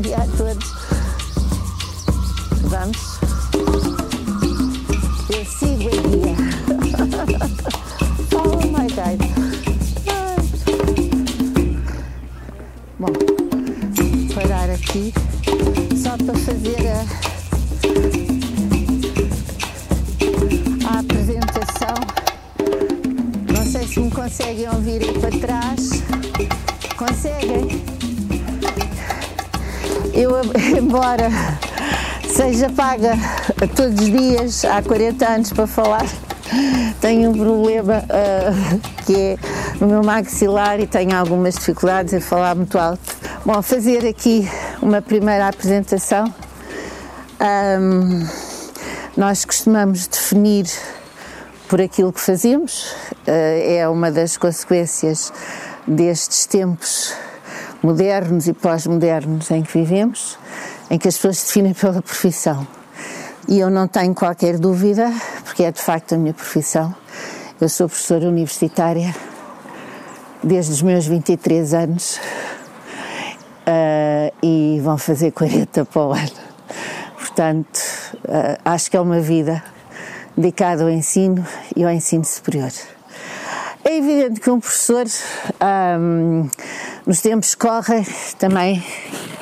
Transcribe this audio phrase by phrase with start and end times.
[0.00, 0.72] Dia a todos.
[2.62, 2.96] Vamos.
[5.28, 6.34] Eu sigo a guia.
[8.34, 9.20] Oh my God.
[12.98, 13.12] Bom,
[14.34, 15.12] parar aqui
[16.02, 17.04] só para fazer a,
[20.88, 21.96] a apresentação.
[23.54, 25.90] Não sei se me conseguem ouvir aí para trás.
[26.96, 27.99] Conseguem?
[30.20, 30.32] Eu,
[30.76, 31.30] embora
[32.28, 33.14] seja paga
[33.74, 36.04] todos os dias há 40 anos para falar,
[37.00, 39.36] tenho um problema uh, que é
[39.80, 43.00] no meu maxilar e tenho algumas dificuldades em falar muito alto.
[43.46, 44.46] Bom, fazer aqui
[44.82, 46.26] uma primeira apresentação.
[47.80, 48.28] Um,
[49.16, 50.66] nós costumamos definir
[51.66, 52.92] por aquilo que fazemos,
[53.26, 53.30] uh,
[53.64, 55.32] é uma das consequências
[55.88, 57.14] destes tempos
[57.82, 60.38] modernos e pós-modernos em que vivemos,
[60.90, 62.66] em que as pessoas se definem pela profissão.
[63.48, 65.12] E eu não tenho qualquer dúvida,
[65.44, 66.94] porque é de facto a minha profissão.
[67.60, 69.14] Eu sou professora universitária
[70.42, 72.20] desde os meus 23 anos
[73.66, 76.50] uh, e vão fazer 40 para o ano.
[77.18, 77.78] Portanto,
[78.24, 79.62] uh, acho que é uma vida
[80.36, 81.44] dedicada ao ensino
[81.76, 82.70] e ao ensino superior.
[83.90, 85.04] É evidente que um professor,
[85.98, 86.48] um,
[87.04, 88.06] nos tempos que correm,
[88.38, 88.80] também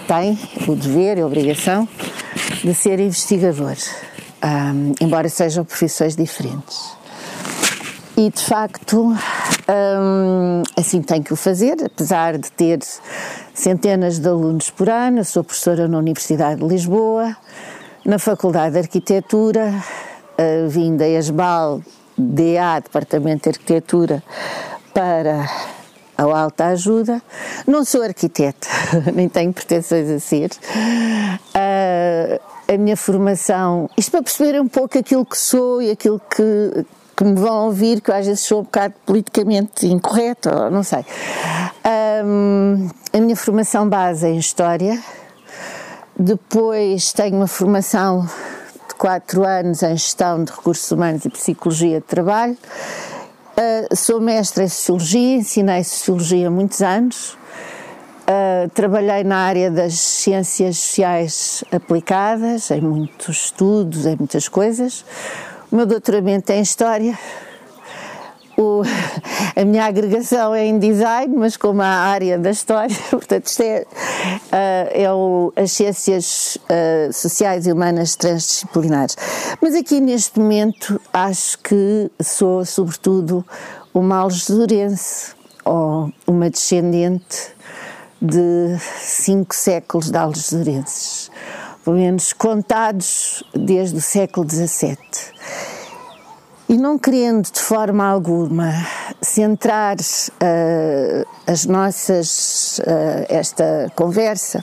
[0.07, 1.87] tem o dever e a obrigação
[2.65, 3.77] de ser investigador,
[4.43, 6.97] um, embora sejam profissões diferentes.
[8.17, 9.15] E de facto,
[9.69, 12.79] um, assim tem que o fazer, apesar de ter
[13.53, 15.27] centenas de alunos por ano.
[15.27, 17.37] Sou professora na Universidade de Lisboa,
[18.03, 19.75] na Faculdade de Arquitetura,
[20.39, 21.83] uh, vim da ESBAL
[22.19, 24.23] DA, Departamento de Arquitetura,
[24.93, 25.49] para
[26.19, 27.23] a alta ajuda.
[27.67, 28.67] Não sou arquiteta,
[29.15, 30.51] nem tenho pretensões a ser.
[31.55, 32.41] Uh,
[32.75, 36.85] a minha formação, isto para perceber um pouco aquilo que sou e aquilo que,
[37.17, 41.05] que me vão ouvir, que eu às vezes sou um bocado politicamente incorreto, não sei.
[42.25, 45.03] Um, a minha formação base é em História,
[46.19, 48.29] depois tenho uma formação
[48.99, 52.59] quatro anos em Gestão de Recursos Humanos e Psicologia de Trabalho.
[53.57, 57.35] Uh, sou mestra em Sociologia, ensinei Sociologia há muitos anos.
[58.29, 65.05] Uh, trabalhei na área das ciências sociais aplicadas, em muitos estudos, em muitas coisas.
[65.71, 67.17] O meu doutoramento é em História,
[68.59, 68.83] o,
[69.55, 73.87] a minha agregação é em design, mas como a área da história, portanto, isto é,
[73.87, 79.17] uh, é o, as ciências uh, sociais e humanas transdisciplinares.
[79.63, 83.47] Mas aqui neste momento acho que sou, sobretudo,
[83.95, 87.55] uma algesurense ou uma descendente
[88.21, 91.31] de cinco séculos de algesurenses,
[91.85, 94.97] pelo menos contados desde o século XVII.
[96.69, 98.71] E não querendo de forma alguma
[99.23, 104.63] centrar uh, as nossas, uh, esta conversa,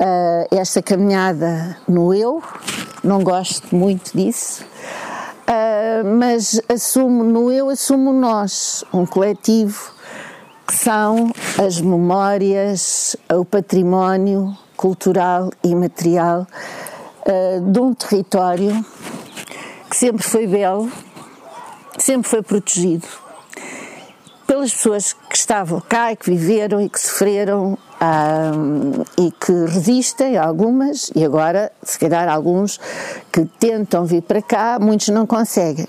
[0.00, 2.42] uh, esta caminhada no eu,
[3.04, 4.64] não gosto muito disso,
[6.16, 9.92] mas assumo, no eu assumo nós, um coletivo,
[10.66, 16.46] que são as memórias, o património cultural e material
[17.72, 18.84] de um território
[19.90, 20.88] que sempre foi belo,
[22.02, 23.06] sempre foi protegido
[24.46, 30.36] pelas pessoas que estavam cá e que viveram e que sofreram um, e que resistem,
[30.36, 32.80] algumas, e agora, se calhar, alguns
[33.30, 35.86] que tentam vir para cá, muitos não conseguem.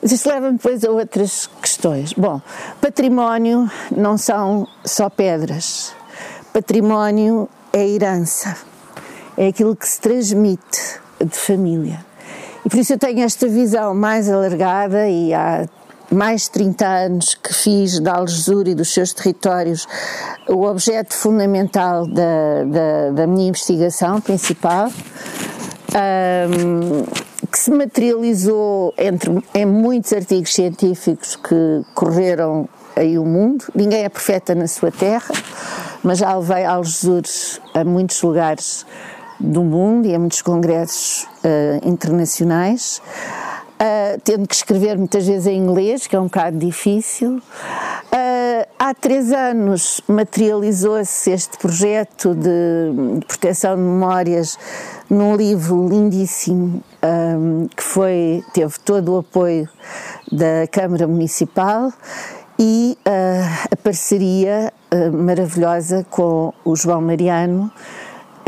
[0.00, 2.12] Mas isso leva depois a outras questões.
[2.12, 2.40] Bom,
[2.80, 5.92] património não são só pedras,
[6.52, 8.56] património é herança,
[9.36, 12.07] é aquilo que se transmite de família.
[12.68, 15.66] Por isso eu tenho esta visão mais alargada e há
[16.10, 19.86] mais de 30 anos que fiz da Algesur e dos seus territórios
[20.48, 24.90] o objeto fundamental da, da, da minha investigação principal,
[25.94, 27.04] um,
[27.50, 33.64] que se materializou entre, em muitos artigos científicos que correram aí o mundo.
[33.74, 35.34] Ninguém é profeta na sua terra,
[36.02, 37.22] mas já levei Algesur
[37.72, 38.84] a muitos lugares
[39.40, 43.00] do mundo e a muitos congressos uh, internacionais,
[43.74, 47.36] uh, tendo que escrever muitas vezes em inglês, que é um bocado difícil.
[47.36, 54.58] Uh, há três anos materializou-se este projeto de, de, proteção de memórias
[55.08, 59.68] num livro lindíssimo um, que foi, teve todo o apoio
[60.32, 61.92] da Câmara Municipal
[62.58, 62.98] e
[63.70, 64.72] a parceria
[65.12, 67.70] maravilhosa com o João Mariano,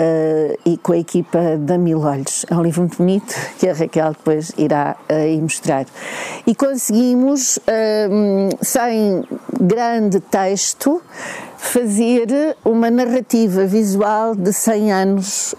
[0.00, 2.46] uh, e com a equipa da Mil Olhos.
[2.50, 5.84] É um livro muito bonito que a Raquel depois irá uh, mostrar.
[6.46, 9.24] E conseguimos, uh, sem
[9.60, 11.02] grande texto,
[11.58, 15.54] fazer uma narrativa visual de 100 anos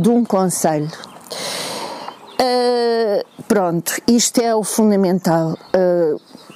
[0.00, 0.88] de um conselho.
[3.48, 5.58] pronto, isto é o fundamental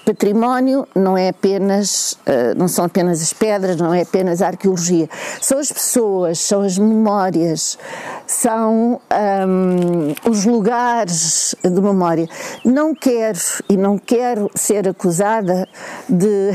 [0.04, 5.08] património não é apenas, uh, não são apenas as pedras, não é apenas a arqueologia,
[5.40, 7.78] são as pessoas, são as memórias,
[8.26, 9.00] são
[9.46, 12.28] um, os lugares de memória.
[12.64, 13.38] Não quero
[13.68, 15.68] e não quero ser acusada
[16.08, 16.50] de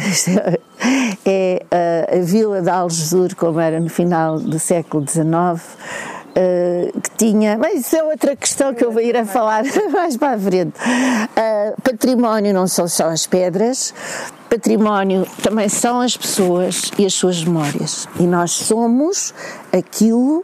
[1.25, 5.61] é a, a Vila de Algesur, como era no final do século XIX
[6.37, 10.15] uh, que tinha, mas isso é outra questão que eu vou ir a falar mais
[10.15, 10.77] para a frente.
[10.79, 13.93] Uh, património não são só as pedras,
[14.49, 18.07] património também são as pessoas e as suas memórias.
[18.19, 19.33] E nós somos
[19.71, 20.43] aquilo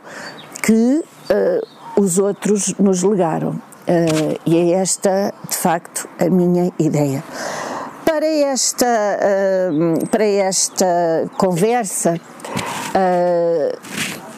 [0.62, 3.52] que uh, os outros nos legaram.
[3.52, 7.24] Uh, e é esta, de facto, a minha ideia.
[8.06, 12.20] Para esta, uh, para esta conversa,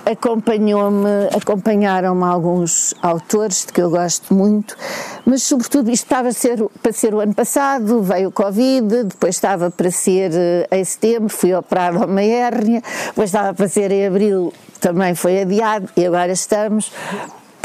[0.05, 4.77] acompanhou-me, acompanharam-me alguns autores de que eu gosto muito,
[5.25, 9.71] mas sobretudo isto estava ser, para ser o ano passado, veio o Covid, depois estava
[9.71, 14.05] para ser eh, em setembro, fui operado a uma hérnia, depois estava para ser em
[14.05, 16.91] abril, também foi adiado e agora estamos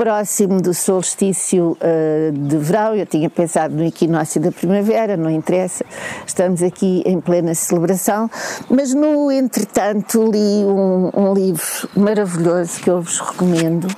[0.01, 5.85] próximo do solstício uh, de verão, eu tinha pensado no equinócio da primavera, não interessa,
[6.27, 8.31] estamos aqui em plena celebração,
[8.71, 13.89] mas no entretanto li um, um livro maravilhoso que eu vos recomendo,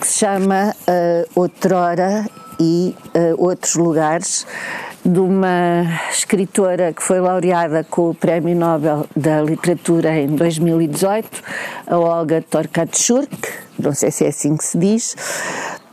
[0.00, 2.24] que se chama uh, Outrora
[2.58, 4.46] e uh, Outros Lugares,
[5.04, 11.28] de uma escritora que foi laureada com o Prémio Nobel da Literatura em 2018,
[11.86, 13.30] a Olga Torkatschuk,
[13.78, 15.16] não sei se é assim que se diz,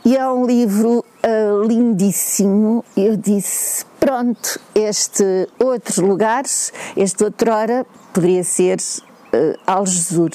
[0.04, 2.84] e é um livro uh, lindíssimo.
[2.96, 10.30] Eu disse: pronto, este outros lugares, este outrora, poderia ser uh, Algesur.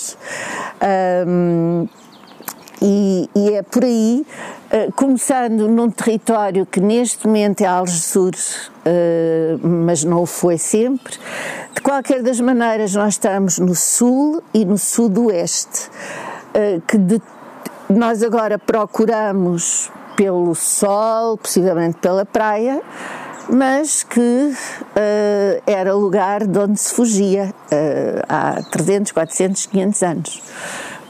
[1.28, 1.88] Um,
[2.82, 4.26] e, e, é por aí,
[4.96, 11.14] começando num território que neste momento é Algesur, uh, mas não foi sempre.
[11.76, 15.90] De qualquer das maneiras, nós estamos no sul e no sudoeste,
[16.56, 17.22] uh, que de,
[17.88, 22.82] nós agora procuramos pelo sol, possivelmente pela praia,
[23.48, 30.42] mas que uh, era lugar de onde se fugia uh, há 300, 400, 500 anos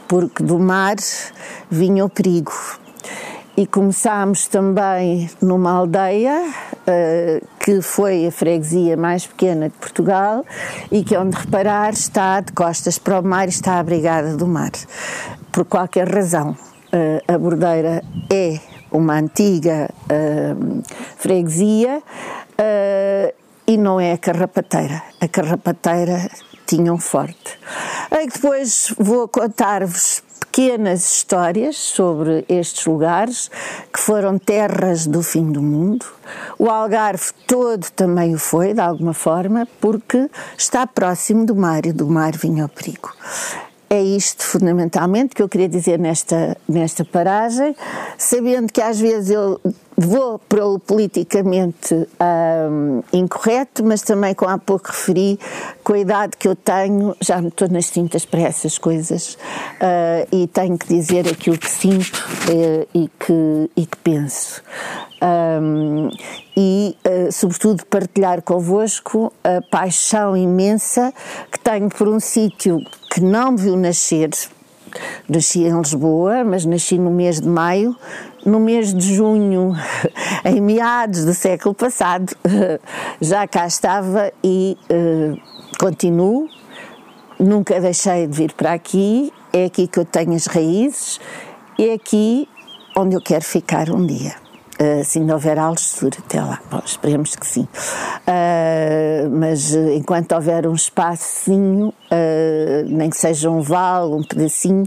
[0.06, 0.96] porque do mar
[1.70, 2.52] vinha o perigo.
[3.56, 10.44] E começámos também numa aldeia uh, que foi a freguesia mais pequena de Portugal
[10.90, 14.72] e que, onde reparar, está de costas para o mar e está abrigada do mar.
[15.52, 18.58] Por qualquer razão, uh, a Bordeira é
[18.90, 20.82] uma antiga uh,
[21.16, 22.02] freguesia
[23.66, 25.00] e não é a Carrapateira.
[25.20, 26.28] A Carrapateira
[26.66, 27.58] tinham forte.
[28.10, 30.22] Aí depois vou contar-vos
[30.54, 33.50] pequenas histórias sobre estes lugares
[33.92, 36.06] que foram terras do fim do mundo.
[36.56, 41.92] O Algarve todo também o foi, de alguma forma, porque está próximo do mar e
[41.92, 43.10] do mar vinha ao perigo.
[43.94, 47.76] É isto fundamentalmente que eu queria dizer nesta, nesta paragem,
[48.18, 49.60] sabendo que às vezes eu
[49.96, 51.94] vou para o politicamente
[53.12, 55.38] incorreto, mas também, como há pouco referi,
[55.84, 60.26] com a idade que eu tenho, já me estou nas tintas para essas coisas uh,
[60.32, 62.18] e tenho que dizer aquilo que sinto
[62.50, 64.60] uh, e, que, e que penso.
[65.22, 66.10] Um,
[66.56, 71.12] e, uh, sobretudo, partilhar convosco a paixão imensa
[71.50, 72.78] que tenho por um sítio
[73.10, 74.30] que não me viu nascer.
[75.28, 77.96] Nasci em Lisboa, mas nasci no mês de maio.
[78.46, 79.72] No mês de junho,
[80.44, 82.36] em meados do século passado,
[83.20, 85.40] já cá estava e uh,
[85.78, 86.48] continuo.
[87.38, 89.32] Nunca deixei de vir para aqui.
[89.52, 91.18] É aqui que eu tenho as raízes.
[91.78, 92.48] É aqui
[92.96, 94.43] onde eu quero ficar um dia.
[94.80, 97.68] Uh, se ainda houver Algesur até lá, Bom, esperemos que sim.
[98.26, 101.94] Uh, mas uh, enquanto houver um espacinho,
[102.86, 104.84] nem que seja um vale, um pedacinho,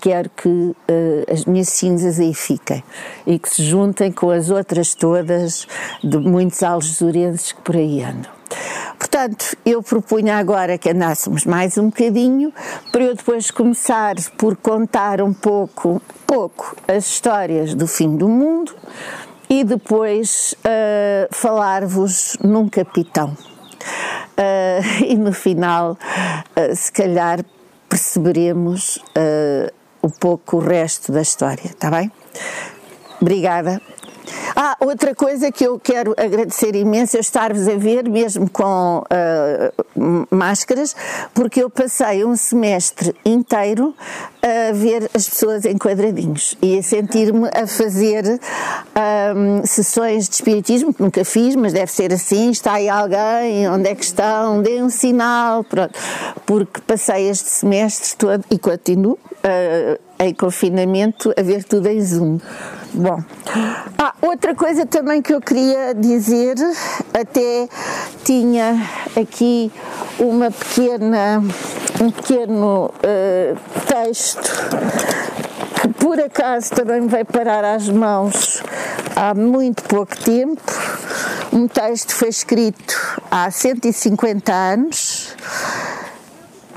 [0.00, 0.76] quero que
[1.32, 2.84] as minhas cinzas aí fiquem
[3.26, 5.66] e que se juntem com as outras todas
[6.02, 8.30] de muitos algesurenses que por aí andam.
[9.14, 12.52] Portanto, eu propunha agora que andássemos mais um bocadinho
[12.90, 18.74] para eu depois começar por contar um pouco, pouco as histórias do fim do mundo
[19.48, 23.36] e depois uh, falar-vos num capitão.
[24.36, 27.38] Uh, e no final, uh, se calhar,
[27.88, 28.98] perceberemos
[30.02, 32.10] um pouco o resto da história, está bem?
[33.20, 33.80] Obrigada.
[34.56, 40.26] Ah, outra coisa que eu quero agradecer imenso é estar-vos a ver, mesmo com uh,
[40.30, 40.94] máscaras,
[41.32, 43.94] porque eu passei um semestre inteiro
[44.42, 48.24] a ver as pessoas em quadradinhos e a sentir-me a fazer
[49.34, 53.88] um, sessões de espiritismo, que nunca fiz, mas deve ser assim, está aí alguém, onde
[53.88, 55.98] é que estão, dê um sinal, pronto,
[56.44, 62.38] porque passei este semestre todo e continuo uh, em confinamento a ver tudo em Zoom.
[62.96, 63.20] Bom,
[63.98, 66.54] ah, outra coisa também que eu queria dizer,
[67.12, 67.68] até
[68.22, 68.80] tinha
[69.20, 69.72] aqui
[70.16, 71.42] uma pequena,
[72.00, 74.48] um pequeno uh, texto
[75.80, 78.62] que por acaso também me veio parar às mãos
[79.16, 80.62] há muito pouco tempo.
[81.52, 82.94] Um texto foi escrito
[83.28, 85.34] há 150 anos.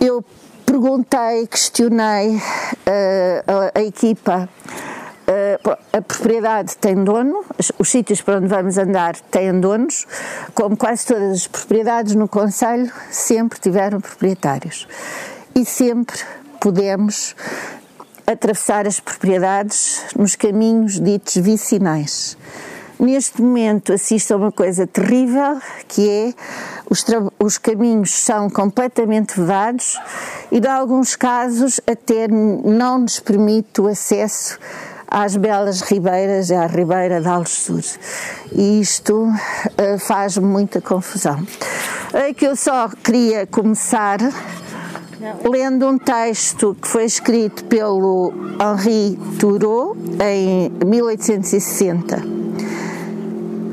[0.01, 0.25] Eu
[0.65, 4.49] perguntei, questionei uh, a, a, equipa.
[5.29, 7.43] Uh, a propriedade tem dono,
[7.77, 10.07] os sítios para onde vamos andar têm donos,
[10.55, 14.87] como quase todas as propriedades no Conselho sempre tiveram proprietários.
[15.53, 16.17] E sempre
[16.61, 17.35] podemos
[18.25, 22.37] atravessar as propriedades nos caminhos ditos vicinais.
[22.99, 26.33] Neste momento assisto a uma coisa terrível que é
[26.89, 27.05] os,
[27.37, 29.99] os caminhos são completamente vedados
[30.51, 34.57] e, em alguns casos, até não nos permite o acesso
[35.09, 37.81] às belas ribeiras, à ribeira de Algesur.
[38.51, 41.45] E isto uh, faz muita confusão.
[42.13, 44.19] É que eu só queria começar
[45.49, 52.21] lendo um texto que foi escrito pelo Henri Thoreau em 1860.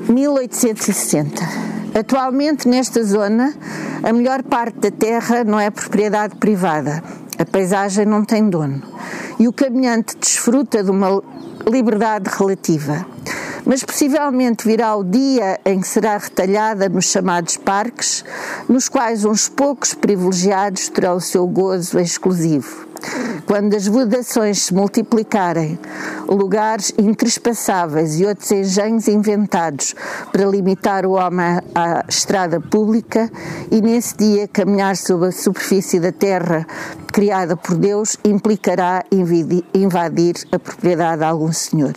[0.08, 1.42] 1860.
[1.98, 3.54] Atualmente, nesta zona,
[4.02, 7.02] a melhor parte da terra não é propriedade privada.
[7.36, 8.80] A paisagem não tem dono.
[9.38, 11.22] E o caminhante desfruta de uma
[11.68, 13.04] liberdade relativa.
[13.66, 18.24] Mas possivelmente virá o dia em que será retalhada nos chamados parques,
[18.68, 22.93] nos quais uns poucos privilegiados terão o seu gozo exclusivo.
[23.46, 25.78] Quando as vedações se multiplicarem,
[26.28, 29.94] lugares intrespassáveis e outros engenhos inventados
[30.32, 33.30] para limitar o homem à estrada pública,
[33.70, 36.66] e nesse dia caminhar sobre a superfície da terra
[37.12, 39.04] criada por Deus implicará
[39.73, 41.94] invadir a propriedade de algum senhor.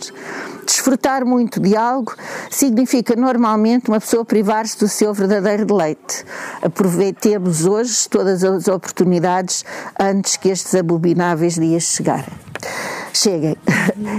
[0.64, 2.14] Desfrutar muito de algo
[2.52, 6.26] significa normalmente uma pessoa privar-se do seu verdadeiro deleite.
[6.62, 9.64] Aproveitemos hoje todas as oportunidades
[9.98, 12.26] antes que estes abomináveis dias chegarem.
[13.14, 13.56] Cheguem.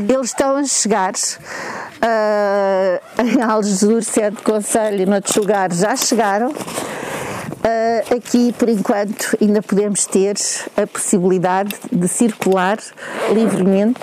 [0.09, 6.51] Eles estão a chegar uh, em Algesur, Sede Conselho e noutros lugares já chegaram.
[6.51, 10.37] Uh, aqui, por enquanto, ainda podemos ter
[10.77, 12.79] a possibilidade de circular
[13.33, 14.01] livremente,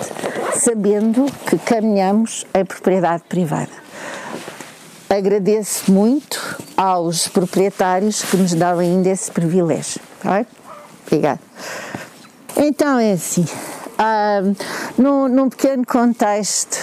[0.54, 3.86] sabendo que caminhamos em propriedade privada.
[5.08, 10.00] Agradeço muito aos proprietários que nos dão ainda esse privilégio.
[10.20, 10.44] Tá
[11.06, 11.40] Obrigada.
[12.58, 14.56] Então é assim, uh,
[14.96, 16.78] num, num pequeno contexto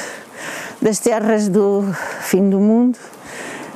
[0.79, 1.83] das terras do
[2.21, 2.99] fim do mundo,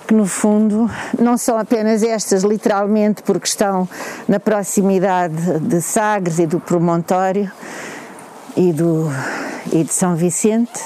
[0.08, 0.89] que no fundo
[1.20, 3.89] não são apenas estas, literalmente, porque estão
[4.27, 7.51] na proximidade de Sagres e do Promontório
[8.56, 9.10] e, do,
[9.74, 10.80] e de São Vicente,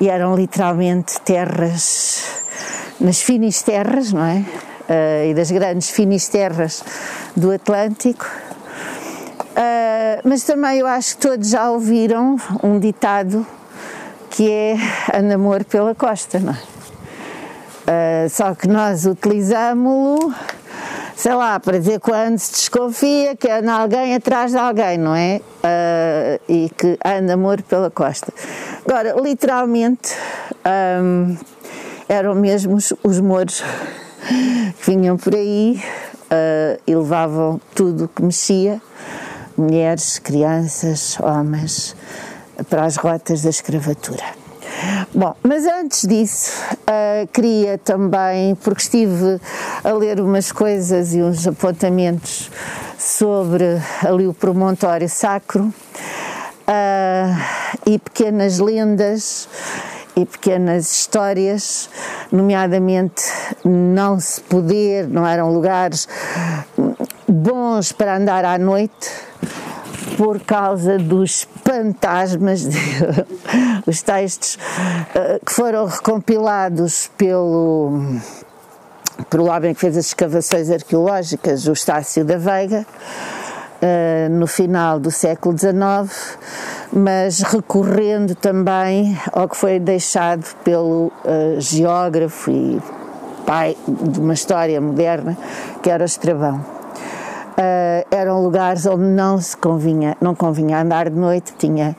[0.00, 2.24] e eram literalmente terras,
[2.98, 4.44] nas finisterras, não é?
[4.88, 6.82] Uh, e das grandes finisterras
[7.36, 8.26] do Atlântico.
[10.12, 13.46] Uh, mas também eu acho que todos já ouviram um ditado
[14.30, 14.76] que é
[15.12, 16.72] a namoro pela costa, não é?
[17.82, 20.32] Uh, só que nós utilizamos-lo,
[21.16, 25.40] sei lá, para dizer quando se desconfia que anda alguém atrás de alguém, não é?
[25.62, 28.32] Uh, e que anda amor pela costa.
[28.86, 30.14] Agora, literalmente,
[31.02, 31.36] um,
[32.08, 33.62] eram mesmo os, os mouros
[34.80, 35.82] que vinham por aí
[36.30, 38.80] uh, e levavam tudo que mexia,
[39.62, 41.94] mulheres, crianças, homens,
[42.68, 44.24] para as rotas da escravatura.
[45.14, 49.40] Bom, mas antes disso, uh, queria também, porque estive
[49.84, 52.50] a ler umas coisas e uns apontamentos
[52.98, 53.64] sobre
[54.04, 55.72] ali o promontório sacro uh,
[57.86, 59.48] e pequenas lendas
[60.16, 61.88] e pequenas histórias,
[62.30, 63.24] nomeadamente
[63.64, 66.06] não se poder, não eram lugares
[67.26, 69.10] bons para andar à noite
[70.16, 72.68] por causa dos fantasmas,
[73.86, 78.18] os textos uh, que foram recompilados pelo,
[79.30, 82.86] pelo homem que fez as escavações arqueológicas, o Estácio da Veiga,
[83.82, 86.38] uh, no final do século XIX,
[86.92, 92.80] mas recorrendo também ao que foi deixado pelo uh, geógrafo e
[93.46, 95.36] pai de uma história moderna,
[95.82, 96.81] que era o Estravão.
[97.52, 101.94] Uh, eram lugares onde não se convinha, não convinha andar de noite, tinha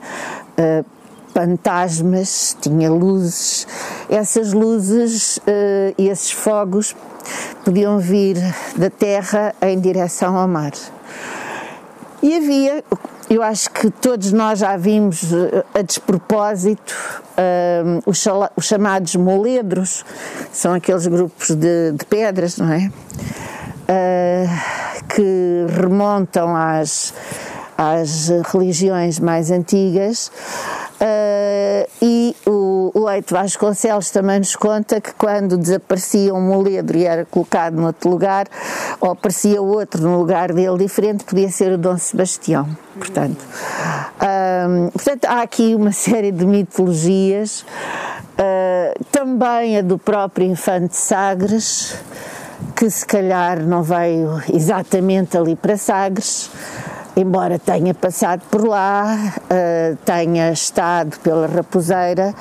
[0.58, 0.84] uh,
[1.32, 3.66] fantasmas, tinha luzes.
[4.10, 6.96] Essas luzes uh, e esses fogos
[7.64, 8.36] podiam vir
[8.76, 10.72] da terra em direção ao mar.
[12.20, 12.82] E havia,
[13.30, 15.22] eu acho que todos nós já vimos
[15.74, 17.22] a despropósito
[18.06, 18.24] os,
[18.56, 20.04] os, chamados moledros,
[20.52, 22.90] são aqueles grupos de, de pedras, não é?
[23.84, 27.12] Uh, que remontam às,
[27.76, 30.30] às religiões mais antigas.
[30.94, 37.24] Uh, e o, Leite Vasconcelos também nos conta que quando desaparecia um moledro e era
[37.24, 38.46] colocado noutro lugar,
[39.00, 42.66] ou aparecia outro no lugar dele diferente, podia ser o Dom Sebastião.
[42.96, 43.44] Portanto,
[44.68, 47.66] um, portanto há aqui uma série de mitologias,
[48.38, 51.98] uh, também a do próprio Infante Sagres,
[52.74, 56.50] que se calhar não veio exatamente ali para Sagres,
[57.16, 62.34] embora tenha passado por lá, uh, tenha estado pela Raposeira,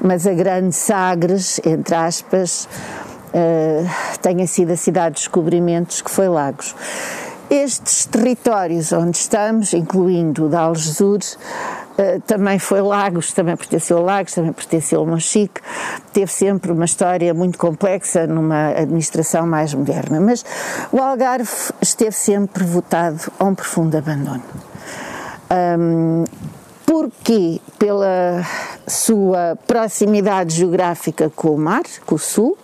[0.00, 2.68] mas a grande Sagres, entre aspas,
[3.34, 6.74] uh, tenha sido a cidade de descobrimentos que foi Lagos.
[7.50, 11.38] Estes territórios onde estamos, incluindo o de Algesures,
[11.98, 15.60] uh, também foi Lagos, também pertenceu a Lagos, também pertenceu a Monchique,
[16.12, 20.44] teve sempre uma história muito complexa numa administração mais moderna, mas
[20.92, 24.42] o Algarve esteve sempre votado a um profundo abandono.
[25.50, 26.24] Um,
[26.86, 28.42] porque pela
[28.86, 32.56] sua proximidade geográfica com o mar, com o sul,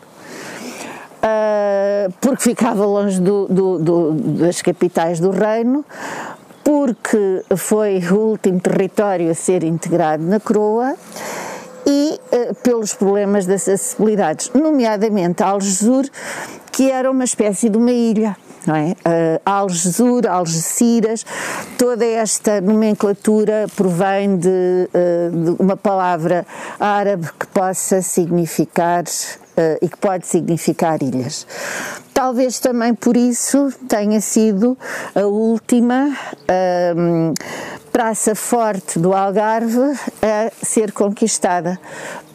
[1.21, 5.85] uh, porque ficava longe do, do, do, das capitais do reino,
[6.71, 10.95] porque foi o último território a ser integrado na coroa
[11.85, 16.05] e uh, pelos problemas das acessibilidades, nomeadamente Algesur,
[16.71, 18.91] que era uma espécie de uma ilha não é?
[18.91, 21.27] Uh, Algesur, Algeciras,
[21.77, 26.47] toda esta nomenclatura provém de, uh, de uma palavra
[26.79, 29.03] árabe que possa significar
[29.83, 31.47] e que pode significar ilhas.
[32.15, 34.77] Talvez também por isso tenha sido
[35.15, 36.15] a última
[36.97, 37.33] um,
[37.91, 41.81] praça forte do Algarve a ser conquistada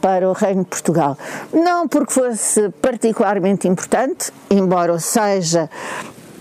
[0.01, 1.17] para o Reino de Portugal.
[1.53, 5.69] Não porque fosse particularmente importante, embora seja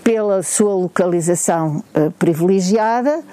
[0.03, 3.23] pela sua localização uh, privilegiada,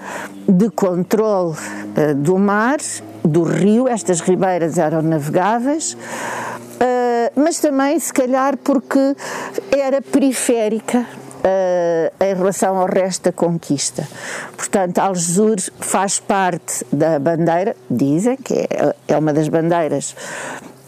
[0.49, 2.79] de controle uh, do mar,
[3.25, 9.17] do rio, estas ribeiras eram navegáveis, uh, mas também, se calhar, porque
[9.71, 11.07] era periférica
[11.43, 14.07] Uh, em relação ao resto da conquista.
[14.57, 20.15] Portanto, Algesur faz parte da bandeira, dizem que é, é uma das bandeiras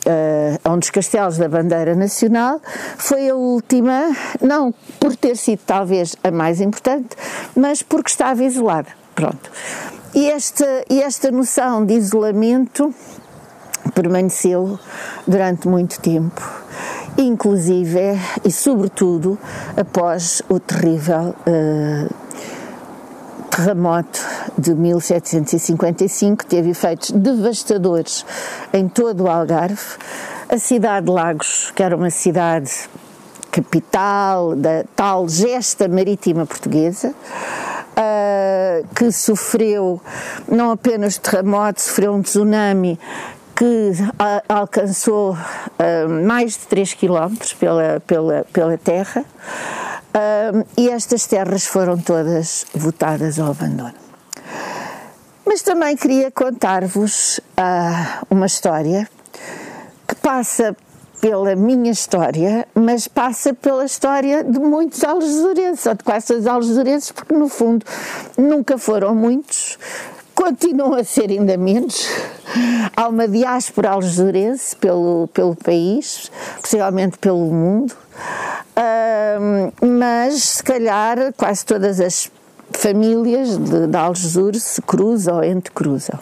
[0.05, 2.61] uh, um dos castelos da bandeira nacional,
[2.97, 7.17] foi a última, não por ter sido talvez a mais importante,
[7.57, 8.89] mas porque estava isolada.
[9.15, 9.51] Pronto.
[10.15, 12.95] E esta, e esta noção de isolamento
[13.93, 14.79] permaneceu
[15.27, 16.41] durante muito tempo,
[17.19, 17.99] inclusive
[18.45, 19.37] e sobretudo
[19.77, 22.15] após o terrível uh,
[23.51, 24.21] terremoto
[24.57, 28.25] de 1755 teve efeitos devastadores
[28.73, 29.97] em todo o Algarve.
[30.49, 32.71] A cidade de Lagos, que era uma cidade
[33.51, 37.15] capital da tal gesta marítima portuguesa,
[38.95, 40.01] que sofreu
[40.49, 42.99] não apenas terremoto, sofreu um tsunami
[43.55, 43.93] que
[44.49, 49.25] alcançou uh, mais de 3 km pela, pela, pela terra
[50.15, 53.95] uh, e estas terras foram todas votadas ao abandono.
[55.47, 59.09] Mas também queria contar-vos uh, uma história
[60.09, 60.77] que passa
[61.25, 66.47] pela minha história, mas passa pela história de muitos algesurenses, ou de quase todos os
[66.47, 67.87] algesurenses, porque no fundo
[68.37, 69.79] nunca foram muitos,
[70.35, 72.07] continuam a ser ainda menos.
[72.95, 77.97] Há uma diáspora algesurense pelo, pelo país, possivelmente pelo mundo,
[79.81, 82.31] mas se calhar quase todas as
[82.71, 86.19] famílias de, de Algesur se cruzam ou entrecruzam.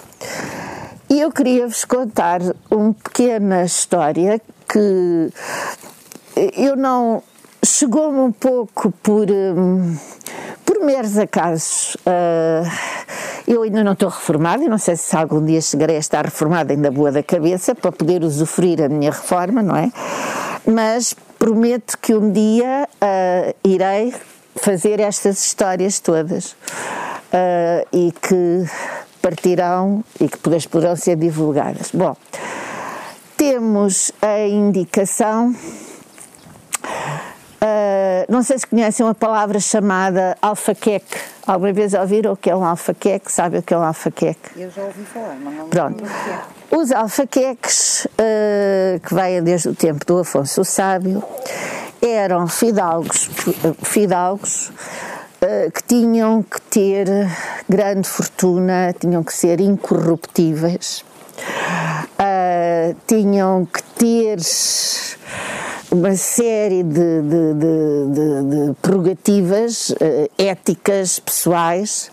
[1.10, 5.30] E eu queria vos contar uma pequena história que
[6.56, 7.22] eu não.
[7.64, 9.30] chegou-me um pouco por.
[9.30, 9.96] Um,
[10.64, 11.96] por meros acasos.
[12.06, 13.02] Uh,
[13.46, 16.72] eu ainda não estou reformada e não sei se algum dia chegarei a estar reformada
[16.72, 19.90] ainda boa da cabeça para poder usufruir a minha reforma, não é?
[20.64, 24.14] Mas prometo que um dia uh, irei
[24.56, 28.64] fazer estas histórias todas uh, e que
[29.20, 31.90] partirão e que depois poderão ser divulgadas.
[31.92, 32.16] Bom,
[33.42, 35.52] temos a indicação.
[37.60, 41.18] Uh, não sei se conhecem uma palavra chamada alfaqueque.
[41.44, 43.32] Alguma vez ouviram o que é um alfaqueque?
[43.32, 44.60] Sabe o que é um alfaqueque?
[44.60, 46.04] Eu já ouvi falar, mas não Pronto.
[46.70, 51.20] Os alfaqueques, uh, que vêm desde o tempo do Afonso Sábio,
[52.00, 53.28] eram fidalgos,
[53.82, 57.08] fidalgos uh, que tinham que ter
[57.68, 61.04] grande fortuna, tinham que ser incorruptíveis,
[63.06, 64.38] tinham que ter
[65.90, 69.96] uma série de, de, de, de prerrogativas uh,
[70.38, 72.10] éticas, pessoais,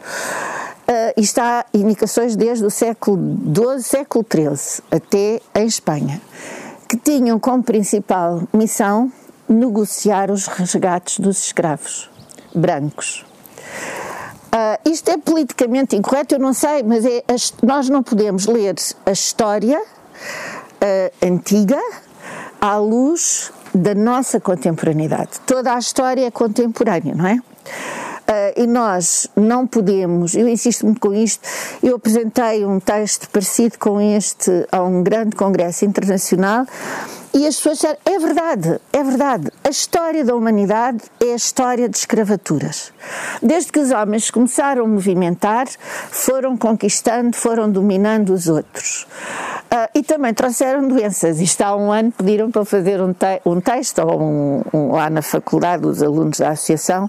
[0.87, 3.17] uh, e está indicações desde o século
[3.55, 6.21] XII, século XIII, até em Espanha,
[6.89, 9.11] que tinham como principal missão
[9.47, 12.09] negociar os resgates dos escravos
[12.53, 13.25] brancos.
[14.49, 17.23] Uh, isto é politicamente incorreto, eu não sei, mas é,
[17.61, 19.79] nós não podemos ler a história
[20.81, 21.79] uh, antiga
[22.59, 25.39] à luz da nossa contemporaneidade.
[25.45, 27.35] Toda a história é contemporânea, não é?
[27.35, 31.47] Uh, e nós não podemos, eu insisto muito com isto,
[31.81, 36.65] eu apresentei um texto parecido com este a um grande congresso internacional
[37.33, 41.87] e as pessoas disseram, é verdade, é verdade, a história da humanidade é a história
[41.87, 42.91] de escravaturas.
[43.41, 45.67] Desde que os homens começaram a movimentar,
[46.09, 49.07] foram conquistando, foram dominando os outros.
[49.71, 51.39] Uh, e também trouxeram doenças.
[51.39, 55.21] Isto há um ano pediram para fazer um, te um texto, um, um, lá na
[55.21, 57.07] faculdade, os alunos da associação,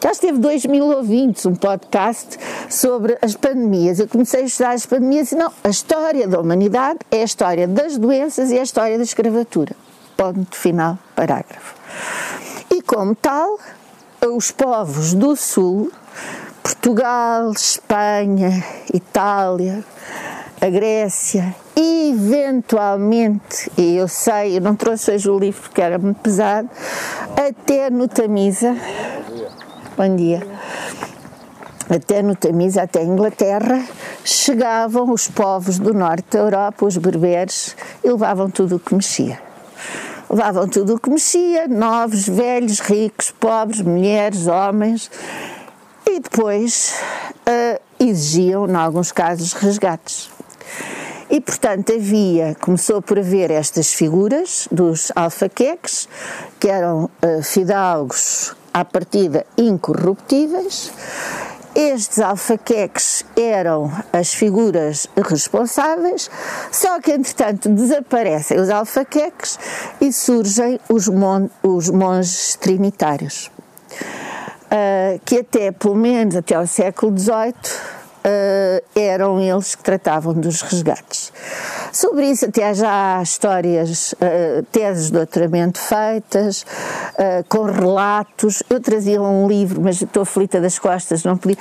[0.00, 3.98] já esteve 2 mil ouvintes, um podcast sobre as pandemias.
[3.98, 7.66] Eu comecei a estudar as pandemias e não, a história da humanidade é a história
[7.66, 9.74] das doenças e a história da escravatura.
[10.16, 11.74] Ponto final, parágrafo.
[12.70, 13.58] E como tal,
[14.34, 15.90] os povos do Sul,
[16.62, 19.84] Portugal, Espanha, Itália,
[20.60, 26.20] a Grécia, eventualmente, e eu sei, eu não trouxe hoje o livro porque era muito
[26.20, 26.68] pesado,
[27.36, 28.74] até no Tamisa,
[29.96, 30.46] bom dia,
[31.88, 33.82] até no Tamisa, até a Inglaterra,
[34.22, 39.40] chegavam os povos do norte da Europa, os berberes, e levavam tudo o que mexia.
[40.28, 45.10] Levavam tudo o que mexia, novos, velhos, ricos, pobres, mulheres, homens,
[46.04, 46.94] e depois
[47.48, 50.28] uh, exigiam, em alguns casos, resgates.
[51.30, 56.06] E, portanto, havia, começou por haver estas figuras dos alfaqueques,
[56.60, 60.92] que eram uh, fidalgos à partida incorruptíveis.
[61.74, 66.30] Estes alfaqueques eram as figuras responsáveis,
[66.70, 69.58] só que entretanto desaparecem os alfaqueques
[69.98, 73.50] e surgem os, mon os monges trinitários,
[74.70, 77.52] uh, que até, pelo menos até ao século XVIII,
[78.26, 81.32] uh, eram eles que tratavam dos resgates.
[81.96, 88.62] Sobre isso até já há histórias, uh, teses de doutoramento feitas, uh, com relatos.
[88.68, 91.56] Eu trazia um livro, mas estou aflita das costas, não podia,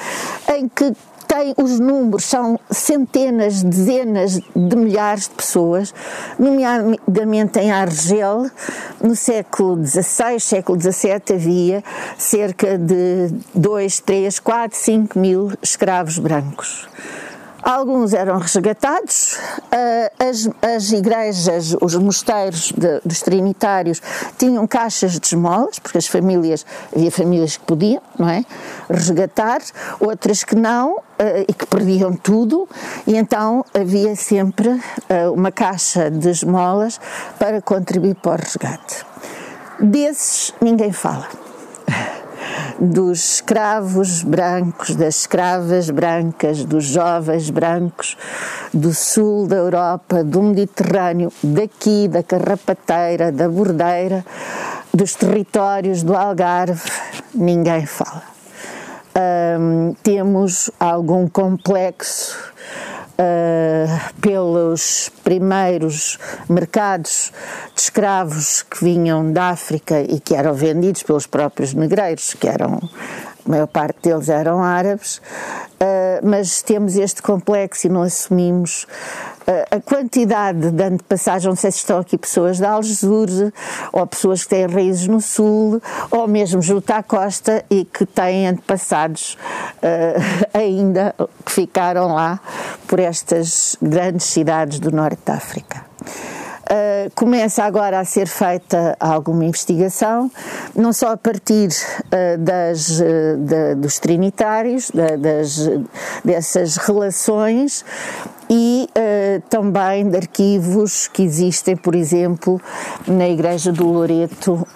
[0.53, 0.91] em que
[1.25, 5.93] tem os números, são centenas, dezenas de milhares de pessoas,
[6.37, 8.51] nomeadamente em Argel,
[9.01, 11.81] no século XVI, século XVII, havia
[12.17, 16.89] cerca de 2, 3, 4, 5 mil escravos brancos.
[17.65, 19.39] Alguns eram resgatados,
[19.71, 24.03] ah, as, as igrejas, os mosteiros de, dos trinitários
[24.37, 26.63] tinham caixas de esmolas, porque as famílias,
[26.95, 28.45] havia famílias que podiam, não é?
[28.87, 29.61] Resgatar,
[29.99, 32.69] outras que não ah, e que perdiam tudo,
[33.07, 34.69] e então havia sempre
[35.09, 36.99] ah, uma caixa de esmolas
[37.39, 39.03] para contribuir para o resgate.
[39.79, 41.27] Desses ninguém fala
[42.79, 48.17] dos escravos brancos, das escravas brancas, dos jovens brancos
[48.73, 54.25] do sul da Europa, do Mediterrâneo, daqui, da Carrapateira, da Bordeira,
[54.93, 56.91] dos territórios do Algarve,
[57.33, 58.23] ninguém fala.
[60.03, 62.53] Temos algum complexo
[63.19, 66.17] uh, pelos primeiros
[66.49, 67.31] mercados
[67.73, 72.79] de escravos que vinham da África e que eram vendidos pelos próprios negreiros, que eram
[73.45, 78.87] a maior parte deles eram árabes, uh, mas temos este complexo e não assumimos
[79.71, 83.27] a quantidade de antepassagem, não sei se estão aqui pessoas de Algesur,
[83.91, 88.47] ou pessoas que têm raízes no Sul, ou mesmo junto à costa e que têm
[88.47, 89.37] antepassados
[89.77, 91.13] uh, ainda
[91.45, 92.39] que ficaram lá
[92.87, 95.85] por estas grandes cidades do norte da África.
[96.65, 100.31] Uh, começa agora a ser feita alguma investigação,
[100.75, 105.69] não só a partir uh, das, uh, dos trinitários, da, das,
[106.23, 107.85] dessas relações,
[108.49, 108.87] e
[109.49, 112.61] também de arquivos que existem, por exemplo,
[113.07, 114.67] na Igreja do Loreto,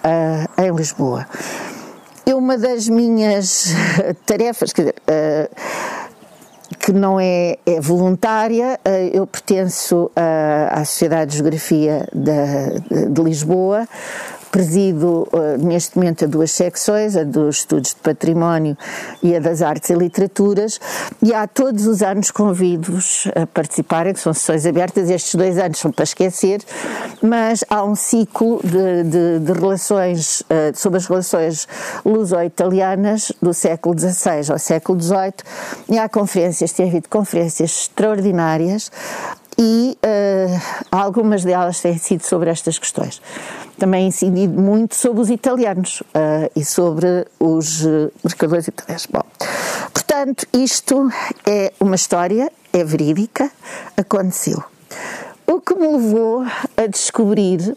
[0.58, 1.24] em Lisboa.
[2.26, 3.68] Uma das minhas
[4.26, 4.94] tarefas, quer dizer,
[6.78, 8.78] que não é, é voluntária.
[8.84, 10.10] Eh, eu pertenço
[10.70, 13.86] à Sociedade de Geografia de, de Lisboa,
[14.50, 18.76] Presido uh, neste momento a duas secções, a dos estudos de património
[19.22, 20.80] e a das artes e literaturas,
[21.22, 25.78] e há todos os anos convidos a participarem, que são sessões abertas, estes dois anos
[25.78, 26.60] são para esquecer,
[27.22, 31.68] mas há um ciclo de, de, de relações, uh, sobre as relações
[32.04, 35.34] luso-italianas do século XVI ao século XVIII,
[35.88, 38.90] e há conferências, tem havido conferências extraordinárias,
[39.62, 43.20] e uh, algumas delas têm sido sobre estas questões
[43.78, 49.06] também incidido muito sobre os italianos uh, e sobre os uh, mercadores italianos.
[49.06, 49.22] Bom,
[49.92, 51.10] portanto, isto
[51.46, 53.50] é uma história, é verídica,
[53.96, 54.62] aconteceu.
[55.46, 56.44] O que me levou
[56.76, 57.74] a descobrir,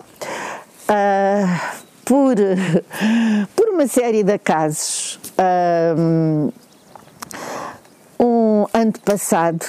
[2.06, 2.36] por,
[3.56, 5.20] por uma série de acasos,
[8.20, 9.66] um antepassado,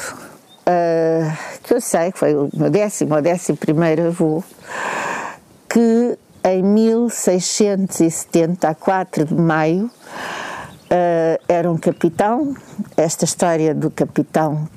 [1.62, 4.42] que eu sei que foi o meu décimo ou décimo primeiro avô,
[5.68, 9.90] que em 1670, a 4 de maio, uh,
[11.48, 12.54] era um capitão.
[12.96, 14.68] Esta história do capitão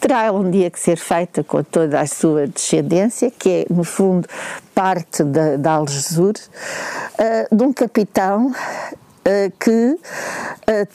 [0.00, 4.28] terá um dia que ser feita com toda a sua descendência, que é, no fundo,
[4.74, 8.52] parte da, da Algesur, uh, de um capitão uh,
[9.60, 9.96] que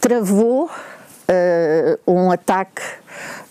[0.02, 0.70] travou
[2.06, 2.82] um ataque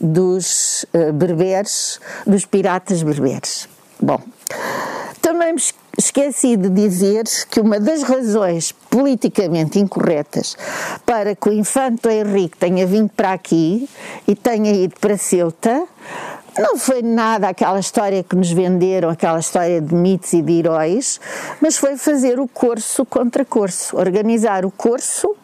[0.01, 3.69] dos berberes, dos piratas berberes.
[4.01, 4.21] Bom,
[5.21, 5.61] também me
[5.99, 10.57] esqueci de dizer que uma das razões politicamente incorretas
[11.05, 13.89] para que o infante Henrique tenha vindo para aqui
[14.29, 15.85] e tenha ido para Ceuta
[16.59, 21.21] não foi nada aquela história que nos venderam, aquela história de mitos e de heróis,
[21.61, 25.37] mas foi fazer o curso contra curso, organizar o curso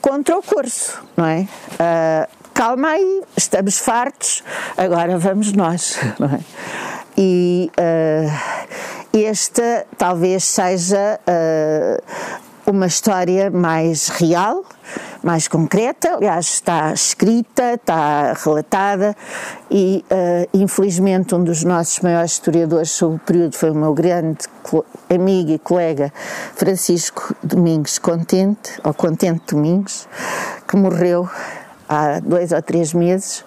[0.00, 1.40] contra o curso, não é?
[1.74, 4.42] Uh, calma aí, estamos fartos,
[4.76, 6.40] agora vamos nós, não é?
[7.16, 14.64] E uh, esta talvez seja uh, uma história mais real,
[15.22, 19.16] mais concreta, aliás, está escrita, está relatada
[19.70, 24.46] e, uh, infelizmente, um dos nossos maiores historiadores sobre o período foi o meu grande
[25.10, 26.12] amigo e colega
[26.54, 30.08] Francisco Domingos Contente, ou Contente Domingos,
[30.66, 31.28] que morreu
[31.88, 33.44] há dois ou três meses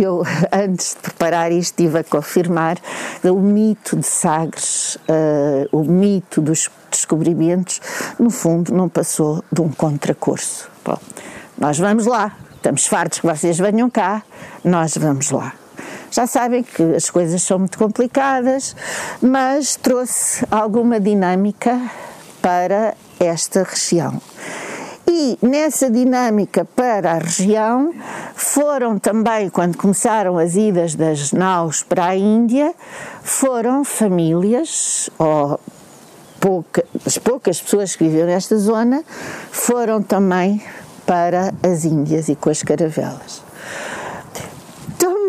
[0.00, 2.78] eu, antes de preparar isto, estive a confirmar
[3.24, 7.80] o mito de Sagres, uh, o mito dos descobrimentos,
[8.18, 10.70] no fundo, não passou de um contracurso.
[10.84, 10.98] Bom,
[11.58, 14.22] nós vamos lá, estamos fartos que vocês venham cá,
[14.64, 15.52] nós vamos lá.
[16.10, 18.74] Já sabem que as coisas são muito complicadas,
[19.20, 21.78] mas trouxe alguma dinâmica
[22.40, 24.20] para esta região.
[25.10, 27.94] E nessa dinâmica para a região
[28.34, 32.74] foram também, quando começaram as idas das naus para a Índia,
[33.22, 35.58] foram famílias, ou
[36.38, 39.02] pouca, as poucas pessoas que viviam nesta zona,
[39.50, 40.62] foram também
[41.06, 43.47] para as Índias e com as caravelas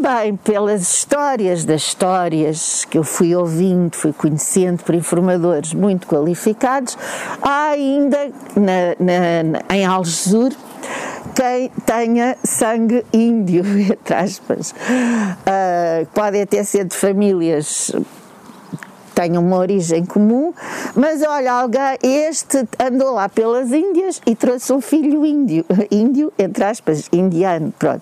[0.01, 6.97] também pelas histórias das histórias que eu fui ouvindo, fui conhecendo por informadores muito qualificados,
[7.41, 10.51] há ainda na, na, em Algesur
[11.35, 14.71] quem tenha sangue índio, entre aspas.
[14.71, 17.91] Uh, podem até ser de famílias
[19.19, 20.53] tenham uma origem comum,
[20.95, 26.63] mas olha, alguém, este andou lá pelas Índias e trouxe um filho índio, índio, entre
[26.63, 28.01] aspas, indiano, pronto.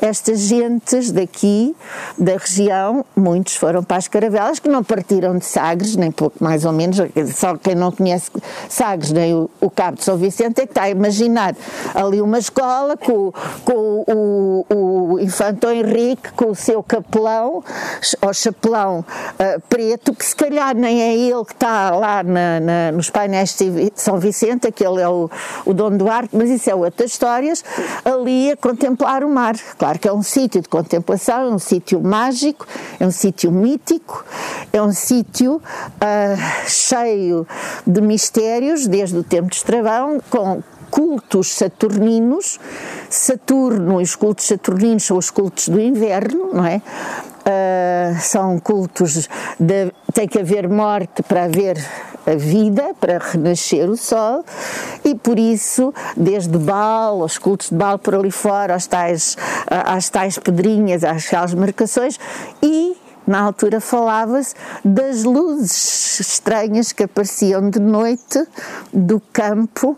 [0.00, 1.76] Estas gentes daqui,
[2.16, 6.64] da região, muitos foram para as caravelas, que não partiram de Sagres, nem pouco mais
[6.64, 6.96] ou menos,
[7.34, 8.30] só quem não conhece
[8.66, 11.54] Sagres, nem o, o Cabo de São Vicente, é que está a imaginar
[11.94, 13.30] ali uma escola com,
[13.66, 17.62] com o, o, o Infanto Henrique, com o seu capelão,
[18.22, 22.92] ou chapelão uh, preto, que se calhar nem é ele que está lá na, na,
[22.92, 25.28] nos painéis de São Vicente, aquele é o,
[25.66, 27.64] o Dom Duarte, mas isso é outras histórias,
[28.04, 29.56] ali a contemplar o mar.
[29.76, 32.66] Claro que é um sítio de contemplação, é um sítio mágico,
[33.00, 34.24] é um sítio mítico,
[34.72, 37.46] é um sítio uh, cheio
[37.84, 40.62] de mistérios, desde o tempo de Estravão, com
[40.94, 42.60] cultos saturninos.
[43.10, 46.76] Saturno e os cultos saturninos são os cultos do inverno, não é?
[46.76, 49.28] Uh, são cultos
[49.58, 51.76] de tem que haver morte para haver
[52.24, 54.44] a vida, para renascer o sol,
[55.04, 59.36] e por isso, desde Baal, os cultos de Baal por ali fora, aos tais,
[59.68, 62.18] às tais pedrinhas, às tais marcações,
[62.62, 68.46] e na altura falava-se das luzes estranhas que apareciam de noite
[68.92, 69.96] do campo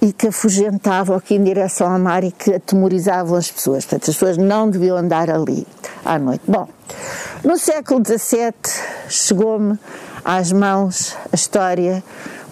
[0.00, 3.84] e que afugentavam aqui em direção ao mar e que atemorizavam as pessoas.
[3.84, 5.66] Portanto, as pessoas não deviam andar ali
[6.04, 6.42] à noite.
[6.46, 6.68] Bom,
[7.42, 8.52] no século XVII
[9.08, 9.78] chegou-me
[10.24, 12.04] às mãos a história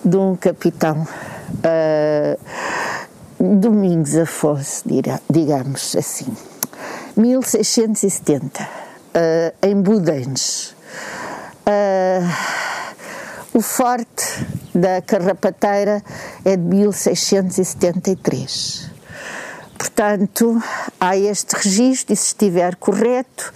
[0.04, 1.06] de um capitão,
[1.50, 2.38] uh,
[3.38, 4.84] Domingos Afonso,
[5.30, 6.32] digamos assim,
[7.16, 8.83] 1670
[9.14, 10.74] uh, em Budens.
[11.66, 12.28] Uh,
[13.54, 16.02] o forte da Carrapateira
[16.44, 18.90] é de 1673.
[19.78, 20.60] Portanto,
[20.98, 23.54] há este registro e se estiver correto,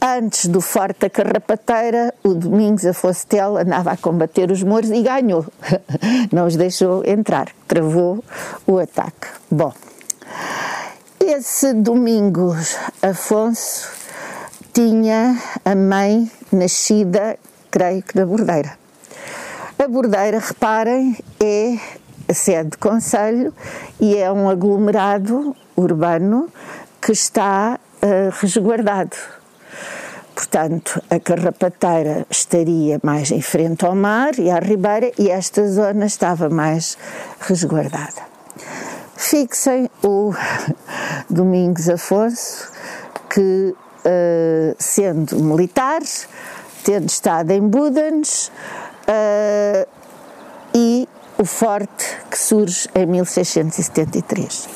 [0.00, 5.02] antes do Forte da Carrapateira, o Domingos Afonso Tel andava a combater os mouros e
[5.02, 5.46] ganhou.
[6.32, 8.24] Não os deixou entrar, travou
[8.66, 9.28] o ataque.
[9.50, 9.72] Bom,
[11.20, 14.01] esse Domingos Afonso
[14.72, 17.38] tinha a mãe nascida,
[17.70, 18.72] creio que na Bordeira.
[19.78, 21.78] A Bordeira, reparem, é
[22.26, 23.52] a sede de conselho
[24.00, 26.48] e é um aglomerado urbano
[27.00, 29.16] que está uh, resguardado.
[30.34, 36.06] Portanto, a Carrapateira estaria mais em frente ao mar e à ribeira e esta zona
[36.06, 36.96] estava mais
[37.40, 38.22] resguardada.
[39.16, 40.32] Fixem o
[41.28, 42.70] Domingos Afonso,
[43.28, 46.00] que uh, sendo militar,
[46.84, 48.50] tendo estado em Budens
[49.08, 49.88] uh,
[50.74, 54.68] e o forte que surge em 1673.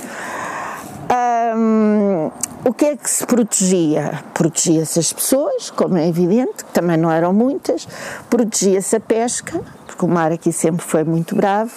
[1.57, 2.31] Um,
[2.65, 4.25] o que é que se protegia?
[4.35, 7.87] Protegia-se as pessoas, como é evidente, que também não eram muitas,
[8.29, 11.73] protegia-se a pesca, porque o mar aqui sempre foi muito bravo,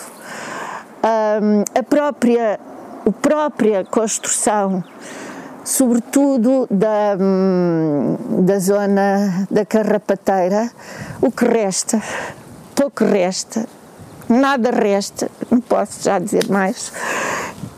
[1.04, 2.60] um, a própria,
[3.06, 4.84] a própria construção
[5.70, 10.72] sobretudo da, hum, da zona da Carrapateira,
[11.22, 12.02] o que resta,
[12.74, 13.68] pouco resta,
[14.28, 16.92] nada resta, não posso já dizer mais,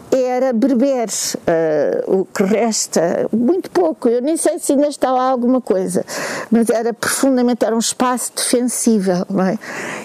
[0.09, 5.29] era berberes, uh, o que resta, muito pouco, eu nem sei se ainda está lá
[5.29, 6.05] alguma coisa,
[6.49, 9.57] mas era profundamente, era um espaço defensível, é?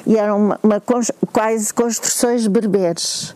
[0.05, 0.83] E eram uma, uma,
[1.33, 3.35] quase construções berberes.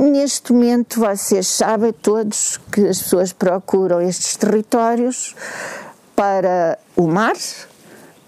[0.00, 5.36] Neste momento, vocês sabem todos que as pessoas procuram estes territórios
[6.16, 7.36] para o mar,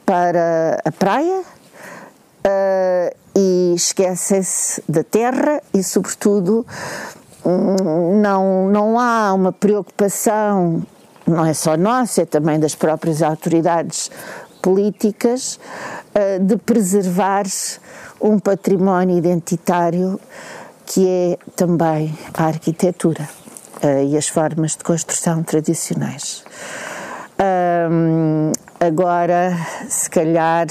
[0.05, 6.67] para a praia uh, e esquecem-se da terra e, sobretudo,
[7.43, 10.83] não, não há uma preocupação,
[11.27, 14.11] não é só nossa, é também das próprias autoridades
[14.61, 15.59] políticas,
[16.15, 17.47] uh, de preservar
[18.21, 20.21] um património identitário
[20.87, 23.29] que é também a arquitetura
[23.83, 26.45] uh, e as formas de construção tradicionais.
[27.91, 29.57] Um, agora,
[29.89, 30.67] se calhar,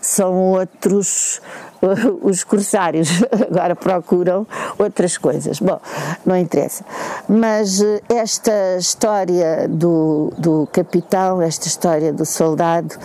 [0.00, 1.40] são outros
[2.22, 3.08] os corsários
[3.50, 4.46] agora procuram
[4.78, 5.58] outras coisas.
[5.58, 5.80] Bom,
[6.24, 6.84] não interessa.
[7.28, 12.96] Mas eh, esta história do, do capitão, esta história do soldado,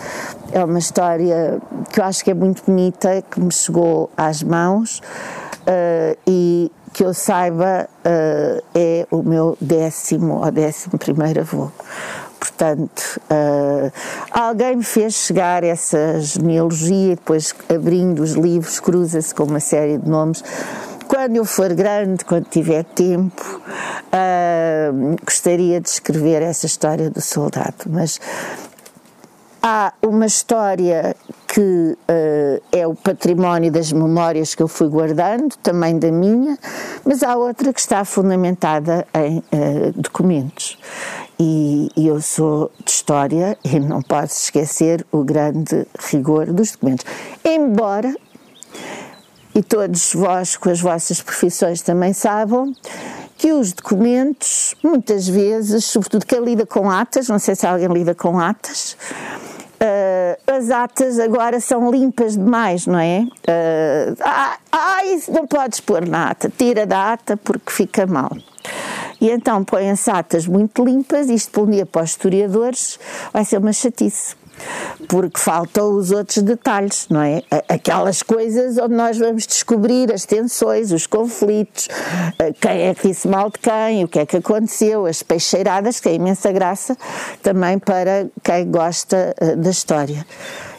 [0.52, 1.60] é uma história
[1.92, 5.02] que eu acho que é muito bonita, que me chegou às mãos
[5.68, 11.70] uh, e que eu saiba uh, é o meu décimo ou décimo primeiro avô.
[12.40, 13.92] Portanto, uh,
[14.32, 20.08] alguém me fez chegar essa genealogia depois abrindo os livros cruza-se com uma série de
[20.08, 20.42] nomes.
[21.06, 23.62] Quando eu for grande, quando tiver tempo,
[25.24, 28.20] gostaria de escrever essa história do soldado, mas
[29.62, 31.14] há uma história
[31.46, 36.58] que uh, é o património das memórias que eu fui guardando, também da minha,
[37.04, 40.78] mas há outra que está fundamentada em uh, documentos.
[41.40, 47.06] E, e, eu sou de história e não posso esquecer o grande rigor dos documentos.
[47.44, 48.12] Embora,
[49.58, 52.76] e todos vós com as vossas profissões também sabem,
[53.36, 58.14] que os documentos, muitas vezes, sobretudo quem lida com atas, não sei se alguém lida
[58.14, 63.22] com atas, uh, as atas agora são limpas demais, não é?
[63.22, 68.30] Uh, ah, ah, isso não podes pôr na ata, tira da ata porque fica mal.
[69.20, 72.96] E então põem as atas muito limpas, isto por um dia para os historiadores
[73.32, 74.37] vai ser uma chatice.
[75.08, 77.42] Porque faltam os outros detalhes, não é?
[77.68, 81.88] Aquelas coisas onde nós vamos descobrir as tensões, os conflitos,
[82.60, 86.08] quem é que disse mal de quem, o que é que aconteceu, as peixeiradas, que
[86.08, 86.96] é imensa graça
[87.42, 90.24] também para quem gosta da história.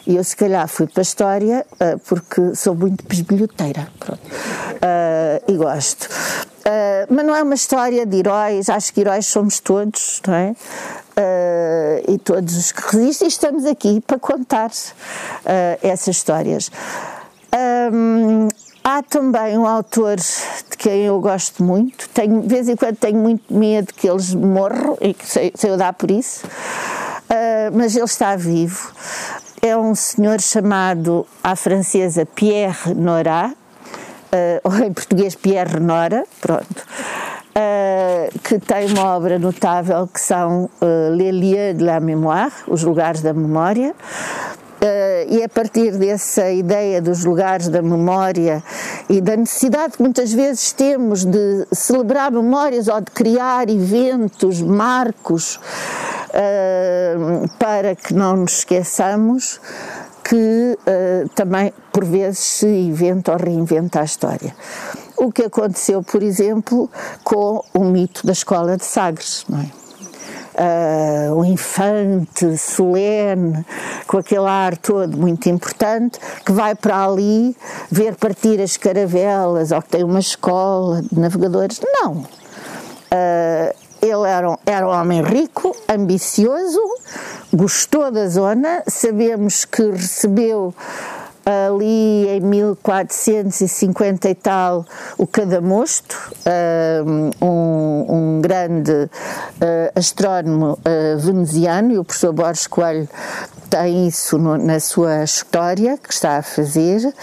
[0.06, 3.88] E eu, se calhar, fui para a história uh, porque sou muito bisbilhoteira.
[4.08, 6.08] Uh, e gosto.
[6.70, 10.54] Uh, mas não é uma história de heróis, acho que heróis somos todos, não é?
[12.08, 14.70] e todos os que resistem, estamos aqui para contar
[15.82, 16.70] essas histórias.
[17.92, 18.48] Um,
[18.82, 23.18] Há também um autor de quem eu gosto muito, tenho, de vez em quando tenho
[23.18, 27.94] muito medo que eles morram e que sei, sei eu dar por isso, uh, mas
[27.94, 28.90] ele está vivo.
[29.60, 33.59] É um senhor chamado à francesa Pierre Nora, uh,
[34.64, 36.86] ou em português Pierre Nora, pronto,
[37.50, 42.82] uh, que tem uma obra notável que são uh, Les lieux de la mémoire, os
[42.82, 43.94] lugares da memória,
[44.82, 48.64] Uh, e a partir dessa ideia dos lugares da memória
[49.10, 55.56] e da necessidade que muitas vezes temos de celebrar memórias ou de criar eventos, marcos,
[56.30, 59.60] uh, para que não nos esqueçamos
[60.30, 64.54] que uh, também por vezes se inventa ou reinventa a história.
[65.16, 66.88] O que aconteceu, por exemplo,
[67.24, 69.66] com o mito da escola de Sagres, não é?
[70.54, 73.66] uh, infante solene,
[74.06, 77.56] com aquele ar todo muito importante, que vai para ali
[77.90, 81.80] ver partir as caravelas ou que tem uma escola de navegadores.
[81.92, 82.18] Não.
[83.12, 86.80] Uh, ele era, era um homem rico, ambicioso,
[87.52, 90.74] gostou da zona, sabemos que recebeu
[91.66, 94.84] ali em 1450 e tal
[95.18, 96.16] o Cadamosto,
[97.04, 97.30] um,
[98.08, 99.08] um grande uh,
[99.94, 103.08] astrónomo uh, veneziano, e o professor Borges Coelho
[103.68, 107.14] tem isso no, na sua história que está a fazer,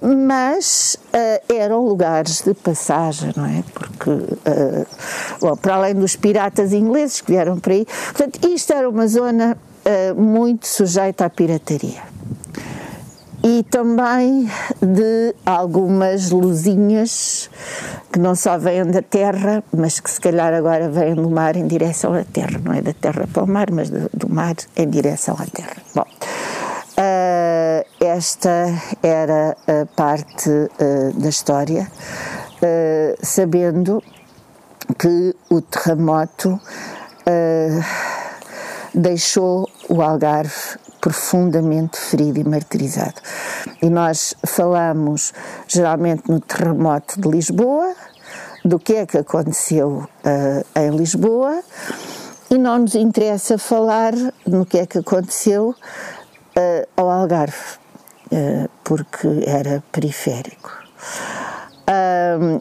[0.00, 0.96] mas
[1.48, 3.64] eram lugares de passagem, não é?
[3.74, 4.10] Porque,
[5.40, 9.58] bom, para além dos piratas ingleses que vieram para aí, portanto, isto era uma zona
[10.16, 12.15] muito sujeita à pirataria
[13.46, 14.50] e também
[14.82, 17.48] de algumas luzinhas
[18.12, 21.64] que não só vêm da terra, mas que se calhar agora vêm do mar em
[21.64, 24.90] direção à terra, não é da terra para o mar, mas do, do mar em
[24.90, 25.76] direção à terra.
[25.94, 28.66] Bom, uh, esta
[29.00, 34.02] era a parte uh, da história, uh, sabendo
[34.98, 36.60] que o terremoto
[38.94, 43.14] deixou o Algarve profundamente ferido e martirizado.
[43.80, 45.32] E nós falamos
[45.68, 47.94] geralmente no terremoto de Lisboa,
[48.64, 51.62] do que é que aconteceu uh, em Lisboa,
[52.50, 57.78] e não nos interessa falar no que é que aconteceu uh, ao Algarve,
[58.32, 60.72] uh, porque era periférico.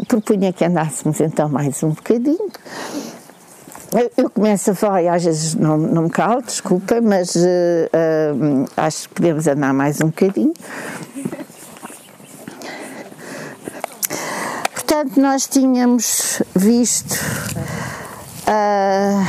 [0.07, 2.51] propunha que andássemos então mais um bocadinho
[4.17, 8.65] eu começo a falar e às vezes não, não me calo, desculpa, mas uh, uh,
[8.77, 10.53] acho que podemos andar mais um bocadinho.
[14.73, 17.13] Portanto, nós tínhamos visto
[18.47, 19.25] uh,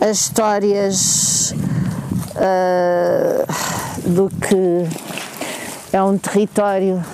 [0.00, 1.54] as histórias
[4.06, 4.88] do que
[5.92, 7.04] é um território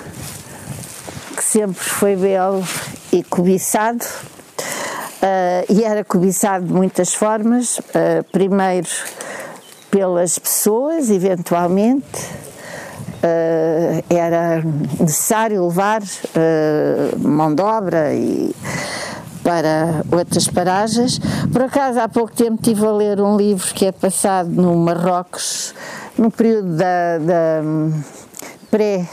[1.36, 2.62] que sempre foi belo
[3.12, 4.04] e cobiçado
[5.16, 8.88] Uh, e era cobiçado de muitas formas, uh, primeiro
[9.90, 12.20] pelas pessoas, eventualmente,
[13.22, 14.62] uh, era
[15.00, 16.02] necessário levar
[17.18, 18.54] mão de obra e
[19.42, 21.18] para outras paragens.
[21.52, 25.72] Por acaso, há pouco tempo estive a ler um livro que é passado no Marrocos,
[26.18, 28.02] no período da, da hum,
[28.70, 29.06] pré-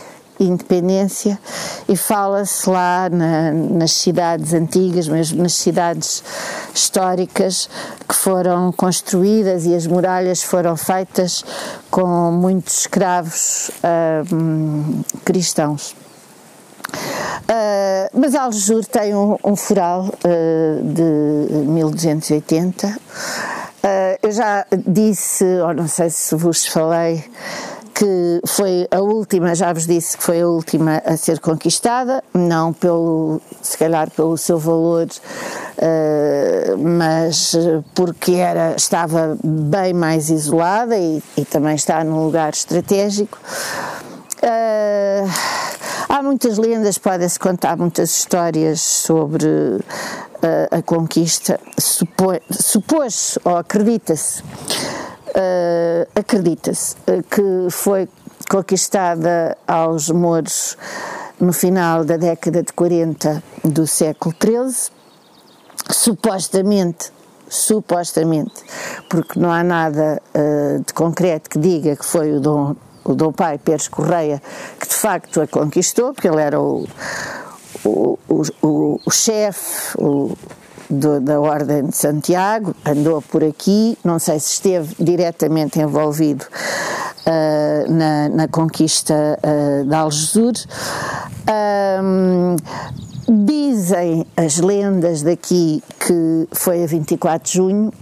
[0.46, 1.40] independência
[1.88, 6.24] e fala-se lá na, nas cidades antigas, mesmo nas cidades
[6.74, 7.70] históricas
[8.08, 11.44] que foram construídas e as muralhas foram feitas
[11.90, 15.96] com muitos escravos uh, cristãos.
[17.44, 22.88] Uh, mas Aljur tem um, um fural uh, de 1280.
[22.88, 27.24] Uh, eu já disse, ou não sei se vos falei,
[27.94, 32.74] que foi a última, já vos disse que foi a última a ser conquistada, não
[32.74, 37.56] pelo, se calhar pelo seu valor, uh, mas
[37.94, 43.38] porque era, estava bem mais isolada e, e também está num lugar estratégico.
[44.42, 45.30] Uh,
[46.10, 49.82] há muitas lendas, podem-se contar muitas histórias sobre uh,
[50.72, 54.44] a conquista, supôs-se ou acredita-se
[55.36, 56.96] Uh, Acredita-se
[57.30, 58.08] que foi
[58.50, 60.78] conquistada aos mouros
[61.40, 64.92] no final da década de 40 do século XIII,
[65.90, 67.12] supostamente
[67.54, 68.64] supostamente,
[69.10, 73.32] porque não há nada uh, de concreto que diga que foi o Dom, o Dom
[73.32, 74.42] Pai Pérez Correia
[74.80, 76.88] que de facto a conquistou, porque ele era o,
[77.86, 78.18] o,
[78.62, 79.96] o, o chefe
[80.90, 88.30] da Ordem de Santiago, andou por aqui, não sei se esteve diretamente envolvido uh, na,
[88.30, 90.54] na, conquista uh, de Algesur.
[91.50, 92.56] Um,
[93.28, 97.94] Dizem as lendas daqui que foi a 24 de junho,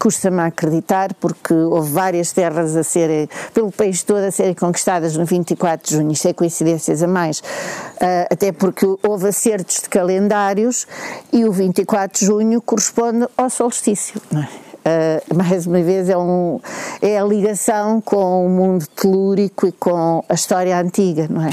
[0.00, 5.26] custa-me acreditar, porque houve várias terras a serem, pelo país todo, a serem conquistadas no
[5.26, 6.12] 24 de junho.
[6.12, 10.86] Isto é coincidências a mais, uh, até porque houve acertos de calendários
[11.30, 14.20] e o 24 de junho corresponde ao solstício.
[14.32, 16.58] Uh, mais uma vez, é, um,
[17.02, 21.50] é a ligação com o mundo telúrico e com a história antiga, não é?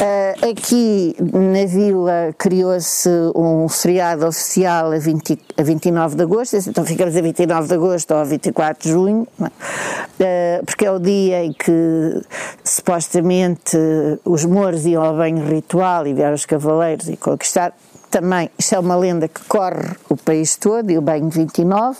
[0.00, 6.86] Uh, aqui na vila criou-se um feriado oficial a, 20, a 29 de agosto, então
[6.86, 11.44] ficamos a 29 de agosto ou a 24 de junho, uh, porque é o dia
[11.44, 12.22] em que
[12.64, 13.76] supostamente
[14.24, 17.74] os mouros iam ao banho ritual e vieram os cavaleiros e conquistar.
[18.10, 21.98] Também, isto é uma lenda que corre o país todo, e o banho 29.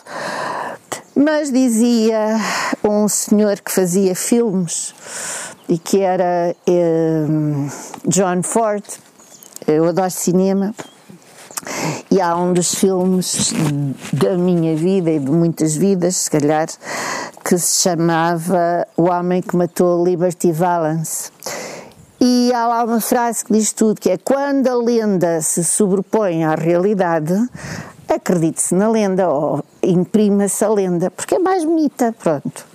[1.15, 2.39] Mas dizia
[2.83, 4.95] um senhor que fazia filmes
[5.71, 7.27] e que era eh,
[8.07, 8.85] John Ford.
[9.67, 10.75] Eu adoro cinema.
[12.11, 13.53] E há um dos filmes
[14.13, 16.67] da minha vida e de muitas vidas, se calhar,
[17.45, 21.31] que se chamava O Homem que Matou Liberty Valance.
[22.21, 26.45] E há lá uma frase que diz tudo, que é quando a lenda se sobrepõe
[26.45, 27.35] à realidade,
[28.09, 32.67] acredite-se na lenda ou imprima-se a lenda, porque é mais bonita, pronto.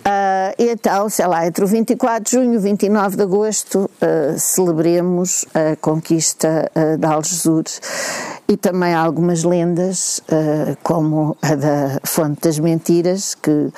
[0.00, 4.38] Uh, então, sei lá, entre o 24 de junho e o 29 de agosto uh,
[4.38, 7.64] celebremos a conquista uh, de Algesur
[8.48, 10.20] e também algumas lendas,
[10.82, 13.72] como a da Fonte das Mentiras, que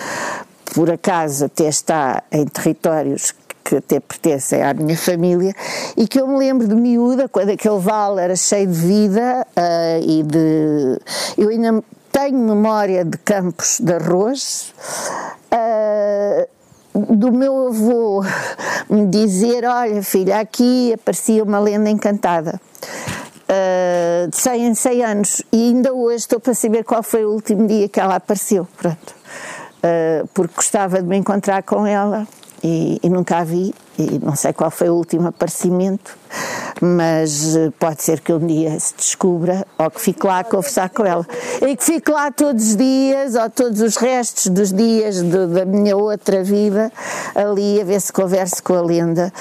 [0.75, 5.55] por acaso até está em territórios que até pertencem à minha família,
[5.97, 10.03] e que eu me lembro de miúda, quando aquele vale era cheio de vida uh,
[10.05, 10.99] e de.
[11.39, 14.73] Eu ainda tenho memória de campos de arroz.
[15.51, 16.47] Uh,
[17.17, 18.23] do meu avô
[18.89, 22.61] me dizer: Olha, filha, aqui aparecia uma lenda encantada.
[23.49, 27.31] Uh, de 100 em 100 anos, e ainda hoje estou para saber qual foi o
[27.31, 28.69] último dia que ela apareceu.
[28.77, 29.15] Pronto.
[29.79, 32.27] Uh, porque gostava de me encontrar com ela
[32.63, 36.17] e, e, nunca a vi, e não sei qual foi o último aparecimento,
[36.81, 40.89] mas eh, pode ser que um dia se descubra ou que fique lá a conversar
[40.91, 41.27] com ela.
[41.61, 45.65] E que fique lá todos os dias ou todos os restos dos dias de, da
[45.65, 46.93] minha outra vida
[47.35, 49.33] ali a ver se converso com a lenda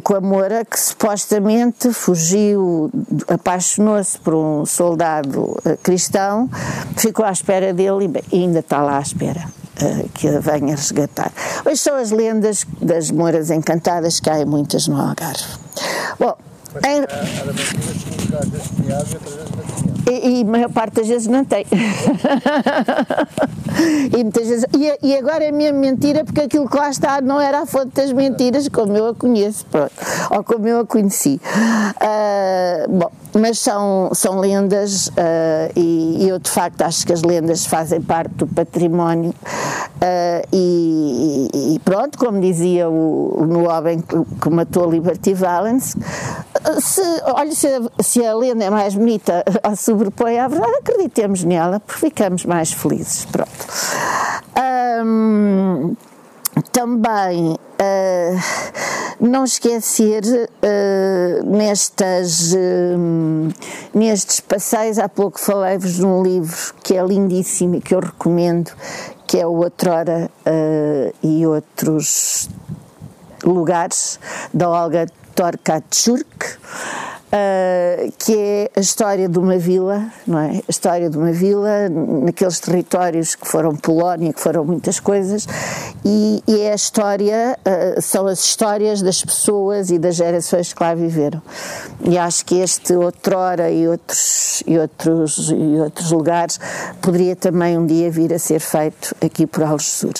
[0.00, 2.90] com a Moura, que supostamente fugiu,
[3.28, 6.48] apaixonou-se por um soldado eh, cristão,
[6.96, 9.61] ficou à espera dele e ainda está lá à espera.
[9.80, 11.32] Eh, que a venha resgatar.
[11.64, 15.42] Hoje são as lendas das moras encantadas que há muitas no Algarve.
[16.18, 16.36] Bom,
[16.74, 17.06] Mas, em...
[20.12, 21.64] e, e a maior parte das vezes não tem.
[24.12, 27.40] e, muitas vezes, e, e, agora é mesmo mentira porque aquilo que lá está não
[27.40, 29.92] era a fonte das mentiras como eu a conheço, pronto,
[30.30, 31.40] ou como eu a conheci.
[31.96, 35.12] Uh, bom, mas são, são lendas uh,
[35.76, 42.18] e, eu de facto acho que as lendas fazem parte do património uh, e, pronto,
[42.18, 45.96] como dizia o, no homem que, que matou Liberty Valance,
[46.80, 47.68] se, olha, se
[48.00, 52.72] se a lenda é mais bonita ou sobrepõe à verdade, acreditemos nela, porque ficamos mais
[52.72, 53.24] felizes.
[53.24, 53.50] Pronto.
[55.04, 55.96] Um,
[56.72, 58.38] também uh,
[59.20, 63.54] não esquecer uh, nestas, uh,
[63.94, 68.70] nestes passeios, há pouco falei-vos de um livro que é lindíssimo e que eu recomendo,
[69.26, 70.30] que é o Outrora
[71.22, 72.50] e Outros
[73.42, 74.20] Lugares,
[74.52, 76.58] da Olga Torkatschurk,
[77.32, 80.58] uh, que é a história de uma vila, não é?
[80.58, 85.46] A história de uma vila naqueles territórios que foram Polónia, que foram muitas coisas,
[86.04, 90.82] e, e é a história, uh, são as histórias das pessoas e das gerações que
[90.82, 91.40] lá viveram.
[92.04, 96.60] E acho que este outrora e outros, e outros, e outros lugares
[97.00, 100.12] poderia também um dia vir a ser feito aqui por Algesur.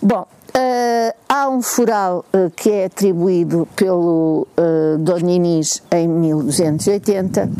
[0.00, 0.26] Bom,
[0.56, 7.50] Uh, Há um foral uh, que é atribuído pelo uh, Dom Inês em 1280,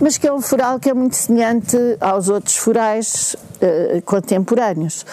[0.00, 5.04] mas que é um foral que é muito semelhante aos outros forais uh, contemporâneos.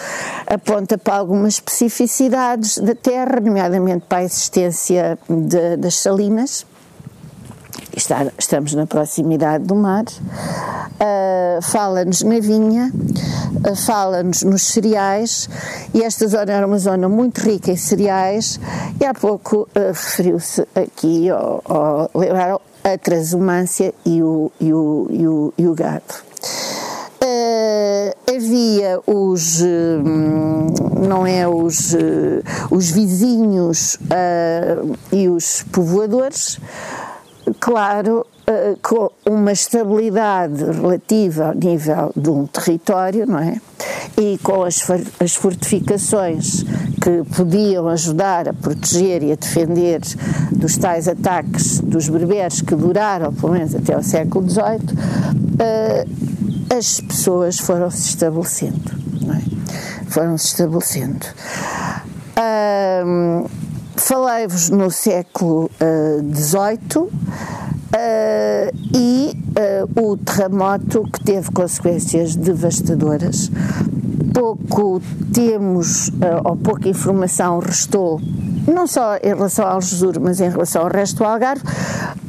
[0.46, 6.64] Aponta para algumas especificidades da terra, nomeadamente para a existência de, das salinas
[7.96, 15.48] está, estamos na proximidade do mar, uh, fala-nos na vinha, uh, fala-nos nos cereais,
[15.94, 18.60] e esta zona era uma zona muito rica em cereais,
[19.00, 22.10] e há pouco uh, referiu-se aqui ao, ao,
[22.84, 26.26] a transumância e o, e o, e o, e o gado.
[27.16, 29.66] Uh, havia os uh,
[31.08, 33.98] não é os uh, os vizinhos
[35.10, 36.60] e os povoadores
[37.60, 43.60] claro, uh, com uma estabilidade relativa ao nível de um território, não é?
[44.16, 44.82] E com as,
[45.20, 46.62] as fortificações
[47.02, 50.00] que podiam ajudar a proteger e a defender
[50.50, 54.64] dos tais ataques dos berberes que duraram pelo menos até o século XVIII,
[55.60, 59.42] uh, as pessoas foram se estabelecendo, não é?
[60.08, 61.26] Foram se estabelecendo.
[63.96, 65.70] Falei-vos no século
[66.34, 67.10] XVIII uh, uh,
[68.94, 69.32] e
[69.96, 73.50] uh, o terremoto que teve consequências devastadoras.
[74.34, 75.00] Pouco
[75.32, 76.10] temos,
[76.44, 78.20] ou pouca informação restou,
[78.66, 81.62] não só em relação ao Jesur, mas em relação ao resto do Algarve,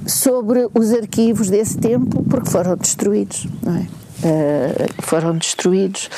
[0.05, 3.85] sobre os arquivos desse tempo, porque foram destruídos, não é?
[4.17, 6.09] Uh, foram destruídos,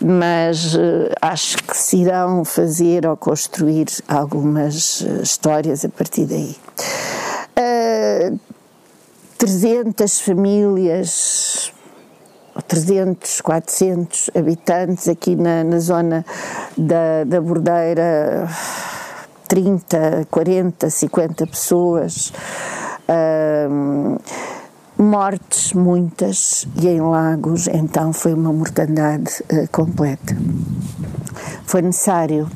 [0.00, 6.56] mas uh, acho que se irão fazer ou construir algumas uh, histórias a partir daí.
[9.38, 11.72] 300 famílias,
[12.66, 16.26] 300, 400 habitantes aqui na, na zona
[16.76, 18.48] da, da Bordeira,
[19.46, 22.32] 30, 40, 50 pessoas.
[23.08, 24.18] Uh,
[24.98, 30.36] mortes muitas e em lagos, então foi uma mortandade uh, completa.
[31.64, 32.50] Foi necessário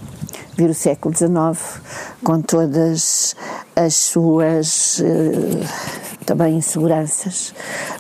[0.56, 1.80] vir o século XIX
[2.24, 3.36] com todas
[3.76, 7.54] as suas uh, também inseguranças,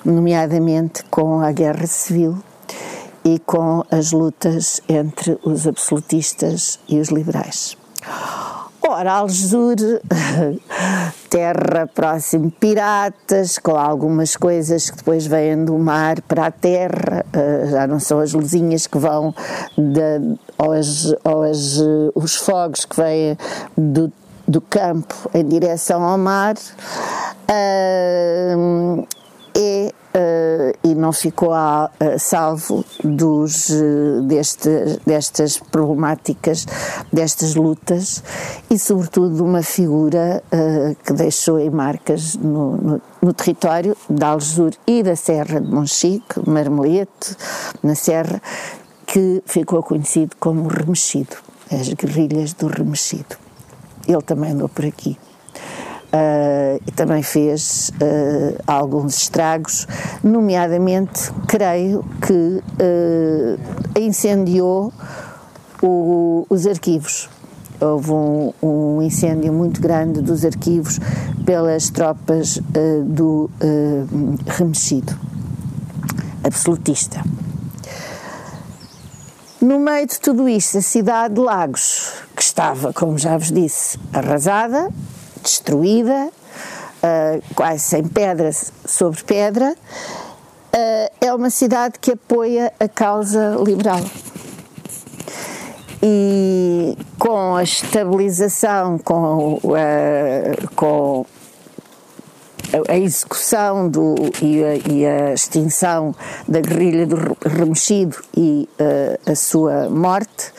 [0.04, 2.36] nomeadamente com a guerra civil
[3.24, 7.76] e com as lutas entre os absolutistas e os liberais.
[8.84, 9.76] Ora, Algesur,
[11.30, 17.66] terra próximo piratas, com algumas coisas que depois vêm do mar para a terra, eh,
[17.70, 19.32] já não são as luzinhas que vão,
[19.78, 21.80] de, ou, as, ou as,
[22.14, 23.38] os fogos que vêm
[23.76, 24.12] do,
[24.48, 26.54] do campo em direção ao mar.
[27.48, 28.54] É
[30.14, 34.68] Uh, e não ficou a, a salvo dos, uh, deste,
[35.06, 36.66] destas problemáticas,
[37.10, 38.22] destas lutas
[38.68, 44.72] e, sobretudo, uma figura uh, que deixou em marcas no, no, no, território de Algesur
[44.86, 47.34] e da Serra de Monchique, Marmelete,
[47.82, 48.42] na Serra,
[49.06, 51.36] que ficou conhecido como Remexido,
[51.70, 53.36] as guerrilhas do Remexido.
[54.06, 55.16] Ele também andou por aqui.
[56.12, 59.88] Uh, e também fez uh, alguns estragos,
[60.22, 64.92] nomeadamente, creio que uh, incendiou
[65.82, 67.30] o, os arquivos.
[67.80, 71.00] Houve um, um, incêndio muito grande dos arquivos
[71.46, 72.60] pelas tropas
[73.06, 73.50] do
[74.46, 75.18] remexido,
[76.44, 77.24] absolutista.
[79.60, 83.98] No meio de tudo isto, a cidade de Lagos, que estava, como já vos disse,
[84.12, 84.90] arrasada,
[85.42, 88.50] destruída, uh, quase sem pedra
[88.86, 94.00] sobre pedra, uh, é uma cidade que apoia a causa liberal.
[96.02, 101.24] E com a estabilização, com, uh, com
[102.88, 106.14] a execução do, e, a, e, a, extinção
[106.48, 110.52] da guerrilha do remexido e uh, a sua morte,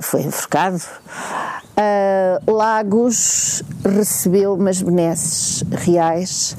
[0.00, 0.80] foi enforcado.
[1.78, 6.56] Uh, Lagos recebeu umas benesses reais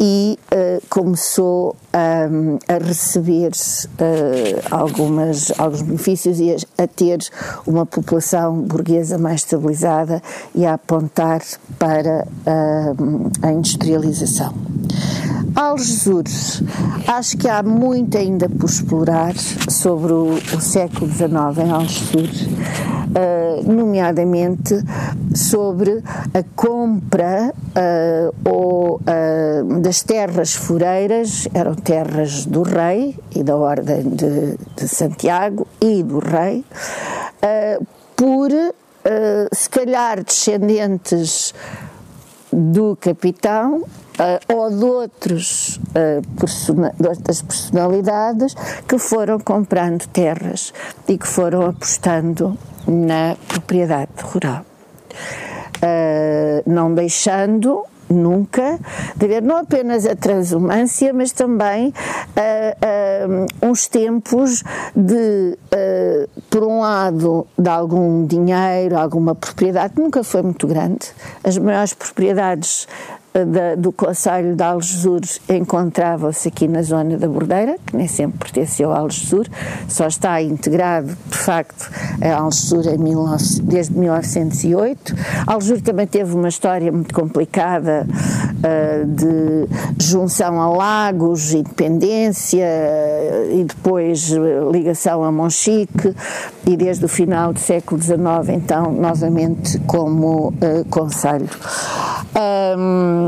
[0.00, 7.18] e uh, começou um, a receber uh, algumas, alguns benefícios e a, a, ter
[7.66, 10.22] uma população burguesa mais estabilizada
[10.54, 11.42] e a apontar
[11.78, 14.54] para uh, a industrialização.
[15.54, 16.62] Algesures,
[17.06, 19.34] acho que há muito ainda por explorar
[19.68, 24.74] sobre o, o século XIX em Algesures, uh, nomeadamente
[25.34, 26.02] sobre
[26.34, 34.02] a compra uh, ou, uh, das terras foreiras, eram terras do rei e da Ordem
[34.02, 36.64] de, de Santiago e do rei,
[38.16, 38.50] por
[39.50, 41.54] se calhar descendentes
[42.52, 48.54] do capitão uh, ou de, outros, uh, persona de outras personalidades
[48.86, 50.72] que foram comprando terras
[51.08, 54.64] e que foram apostando na propriedade rural.
[55.82, 58.78] Uh, não deixando nunca
[59.16, 64.62] de haver não apenas a transumância, mas também uh, uh, uns tempos
[64.94, 71.06] de, uh, por um lado, de algum dinheiro, alguma propriedade, nunca foi muito grande.
[71.44, 72.86] As maiores propriedades
[73.32, 78.92] da, do Conselho de Algesur encontrava-se aqui na zona da Bordeira, que nem sempre pertenceu
[78.92, 79.46] a Algesur,
[79.88, 82.82] só está integrado, de facto, a Algesur
[83.62, 85.14] desde 1908.
[85.46, 92.66] Algesur também teve uma história muito complicada uh, de junção a Lagos, independência
[93.52, 94.30] e depois
[94.72, 96.14] ligação a Monchique
[96.66, 98.18] e desde o final do século XIX,
[98.50, 101.48] então, novamente como uh, Conselho.
[102.36, 103.19] Um,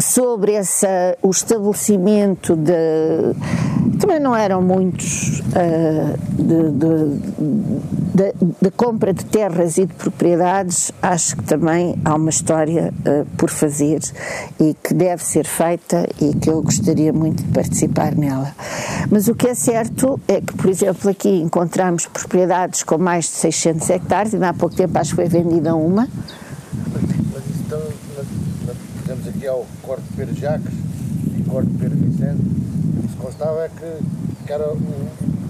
[0.00, 2.74] sobre essa, o estabelecimento de.
[3.98, 7.18] Também não eram muitos uh, de, de,
[8.14, 13.24] de, de, compra de terras e de propriedades, acho que também há uma história uh,
[13.38, 14.00] por fazer
[14.60, 18.54] e que deve ser feita e que eu gostaria muito de participar nela.
[19.10, 23.30] Mas o que é certo é que, por exemplo, aqui encontramos propriedades com mais de
[23.30, 26.06] 600 hectares, e há pouco tempo acho que foi vendida uma
[29.06, 30.72] temos ao Corte de Pedro Jacques
[31.38, 34.66] e Corte Pedro Vicente, o que se constava é que, que era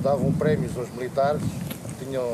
[0.02, 1.42] davam prémios aos militares,
[1.98, 2.24] tinham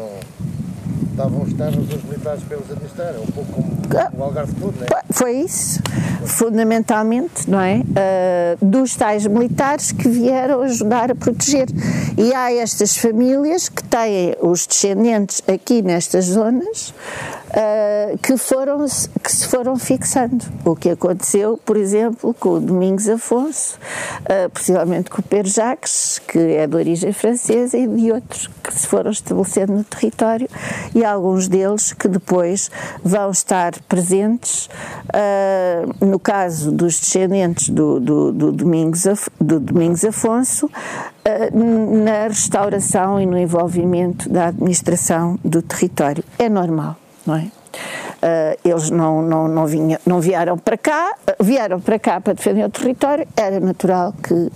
[1.12, 3.72] davam os terras aos militares para eles administrarem, um pouco como
[4.18, 5.02] o Algarve todo, não é?
[5.12, 5.80] Foi isso,
[6.24, 7.80] fundamentalmente, não é?
[7.80, 11.66] Uh, dos tais militares que vieram ajudar a proteger.
[12.16, 16.94] E há estas famílias que têm os descendentes aqui nestas zonas
[17.50, 18.86] uh, que, foram,
[19.22, 20.44] que se foram fixando.
[20.64, 23.78] O que aconteceu, por exemplo, com o Domingos Afonso,
[24.22, 28.72] uh, possivelmente com o Pedro Jacques, que é de origem francesa, e de outros que
[28.74, 30.48] se foram estabelecendo no território,
[30.94, 32.70] e alguns deles que depois
[33.02, 34.68] vão estar presentes,
[35.08, 39.04] uh, no caso dos descendentes do, do, do, Domingos,
[39.40, 40.70] do Domingos Afonso,
[41.52, 46.24] na restauração e no envolvimento da administração do território.
[46.38, 46.96] É normal
[47.26, 47.50] não é?
[48.22, 52.64] Uh, eles não, não, não, vinha, não vieram para cá, vieram para cá para defender
[52.64, 54.50] o território, era natural que uh,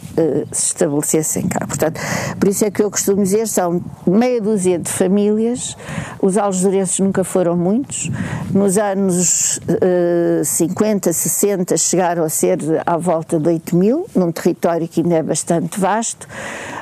[0.53, 1.67] se estabelecessem cá.
[1.67, 2.01] Portanto,
[2.39, 5.77] por isso é que eu costumo dizer, são meia dúzia de famílias,
[6.23, 8.09] os algesurenses nunca foram muitos,
[8.53, 14.87] nos anos uh, 50, 60 chegaram a ser à volta de 8 mil, num território
[14.87, 16.29] que ainda é bastante vasto,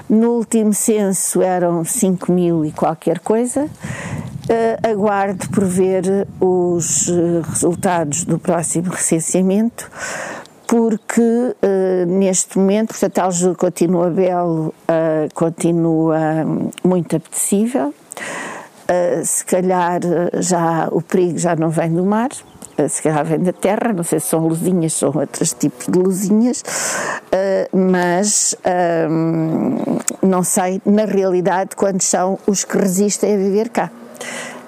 [0.07, 3.71] no último censo eram 5 mil e qualquer coisa,
[4.45, 9.91] Uh, aguardo por ver os uh, resultados do próximo recenseamento,
[10.67, 14.75] porque uh, neste momento, portanto, Alger continua belo,
[15.33, 16.45] continua
[16.85, 17.95] muito apetecível.
[19.25, 20.01] se calhar
[20.41, 22.29] já o perigo já não vem do mar,
[22.87, 26.63] se calhar vem da terra, não sei se são luzinhas, são outros tipos de luzinhas,
[27.73, 28.55] mas
[30.23, 33.91] não sei na realidade quantos são os que resistem a viver cá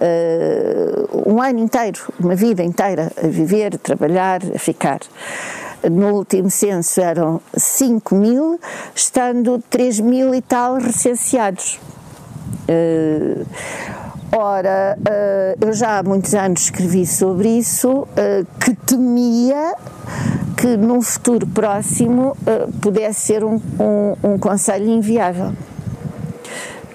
[0.00, 5.00] uh, um ano inteiro, uma vida inteira a viver, a trabalhar, a ficar.
[5.90, 8.60] No último censo eram 5 mil,
[8.94, 11.78] estando 3 mil e tal recenseados.
[12.68, 13.46] Uh,
[14.32, 18.08] ora, uh, eu já há muitos anos escrevi sobre isso,
[18.60, 19.74] que temia
[20.56, 22.36] que num futuro próximo
[22.80, 25.52] pudesse ser um, um, um conselho inviável.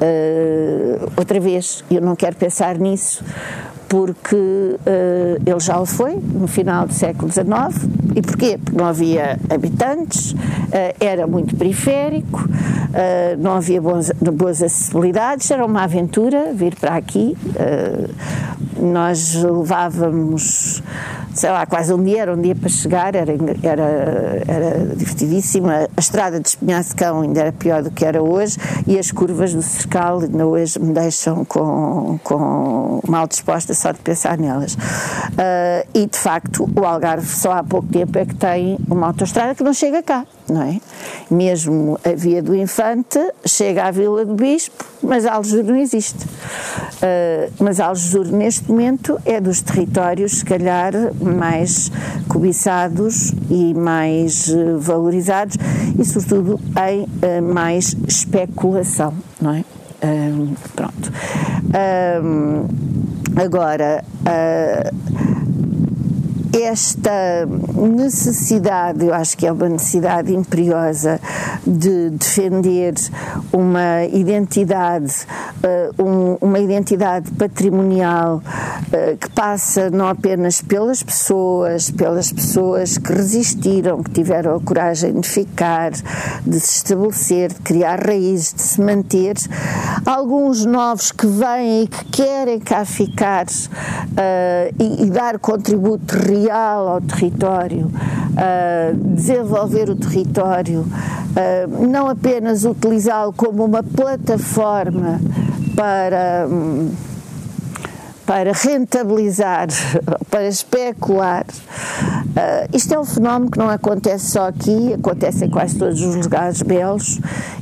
[0.01, 3.23] Uh, outra vez, eu não quero pensar nisso,
[3.87, 4.79] porque uh,
[5.45, 7.87] ele já o foi no final do século XIX.
[8.15, 8.57] E porquê?
[8.57, 10.37] Porque não havia habitantes, uh,
[10.99, 12.49] era muito periférico,
[13.39, 17.37] não havia boas, boas acessibilidades, era uma aventura vir para aqui.
[18.77, 20.83] nós levávamos
[21.33, 23.31] sei lá, quase um dia, era um dia para chegar, era,
[23.63, 23.83] era,
[24.47, 24.71] era.
[25.97, 28.57] A, estrada de Espinhacão ainda era pior do que era hoje
[28.87, 33.99] e as curvas do Cercal ainda hoje me deixam com, com mal disposta só de
[33.99, 34.73] pensar nelas.
[34.73, 39.55] Uh, e de facto, o Algarve só há pouco tempo é que tem uma autoestrada
[39.55, 40.79] que não chega cá não é?
[41.29, 46.25] Mesmo a Via do Infante chega à Vila do Bispo, mas Algesur não existe.
[46.25, 51.91] Uh, mas Algesur, neste momento, é dos territórios, se calhar, mais
[52.27, 55.57] cobiçados e mais uh, valorizados
[55.97, 59.63] e, sobretudo, em uh, mais especulação, não é?
[60.75, 61.11] pronto.
[63.35, 64.03] Agora,
[66.53, 67.45] esta
[67.75, 71.19] necessidade, eu acho que é uma necessidade imperiosa
[71.65, 72.93] de defender
[73.53, 75.13] uma identidade,
[75.97, 84.03] uh, uma identidade patrimonial uh, que passa não apenas pelas pessoas, pelas pessoas que resistiram,
[84.03, 89.35] que tiveram a coragem de ficar, de se estabelecer, de criar raízes, de se manter,
[90.05, 96.87] alguns novos que vêm e que querem cá ficar uh, e, dar contributo real real
[96.87, 105.19] ao território, uh, desenvolver o território, uh, não apenas utilizá-lo como uma plataforma
[105.75, 106.47] para.
[106.49, 106.91] Um,
[108.23, 109.67] para rentabilizar,
[110.29, 111.45] para especular.
[111.49, 116.15] Uh, isto é um fenómeno que não acontece só aqui, acontece em quase todos os
[116.15, 117.19] lugares belos,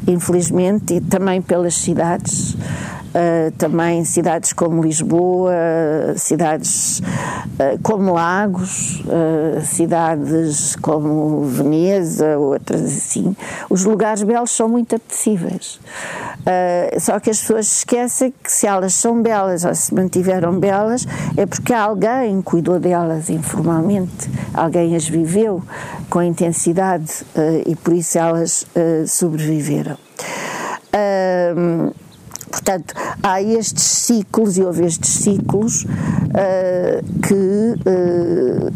[0.08, 2.56] infelizmente, e também pelas cidades.
[3.10, 5.52] Uh, também cidades como Lisboa,
[6.16, 13.36] cidades uh, como Lagos, uh, cidades como Veneza, outras assim.
[13.68, 15.80] Os lugares belos são muito apetecíveis.
[17.00, 21.48] só que as pessoas esquecem que se elas são belas ou se mantiveram belas é
[21.48, 25.64] porque alguém cuidou delas informalmente, alguém as viveu
[26.12, 27.26] com intensidade
[27.66, 28.68] e por isso elas
[29.08, 29.98] sobreviveram.
[32.50, 38.72] Portanto, há estes ciclos, e houve estes ciclos, uh, que uh,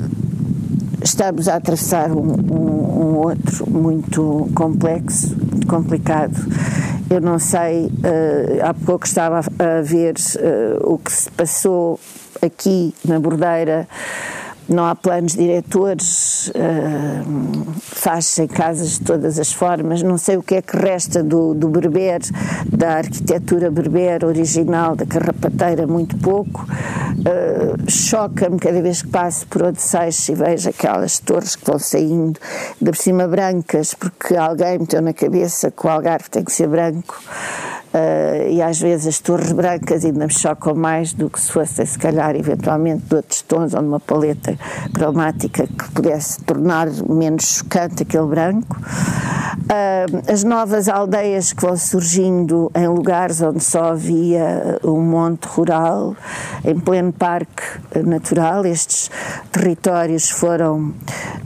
[1.04, 5.36] estamos a atravessar um, um, um, outro muito complexo,
[5.68, 6.36] complicado.
[7.10, 10.16] Eu não sei, uh, há pouco estava a ver
[10.82, 12.00] o que se passou
[12.42, 13.88] aqui na Bordeira
[14.68, 20.44] não há planos diretores, uh, faz-se em casas de todas as formas, não sei o
[20.44, 22.22] que é que resta do, do berber,
[22.68, 26.66] da arquitetura berber original, da carrapateira, muito pouco.
[26.66, 32.40] Uh, Choca-me cada vez que passo por Odisseias e vejo aquelas torres que vão saindo,
[32.82, 37.22] de cima brancas, porque alguém meteu na cabeça que o Algarve tem que ser branco.
[37.94, 41.86] Uh, e às vezes as torres brancas ainda me chocam mais do que se fossem,
[41.86, 44.58] se calhar, eventualmente de outros tons ou de uma paleta
[44.92, 48.76] cromática que pudesse tornar menos chocante aquele branco.
[48.76, 56.16] Uh, as novas aldeias que vão surgindo em lugares onde só havia um monte rural,
[56.66, 57.64] em pleno parque
[58.04, 59.12] natural, estes
[59.52, 60.96] territórios foram,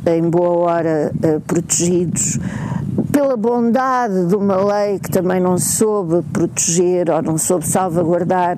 [0.06, 2.40] em boa hora, uh, protegidos
[3.18, 8.58] pela bondade de uma lei que também não soube proteger ou não soube salvaguardar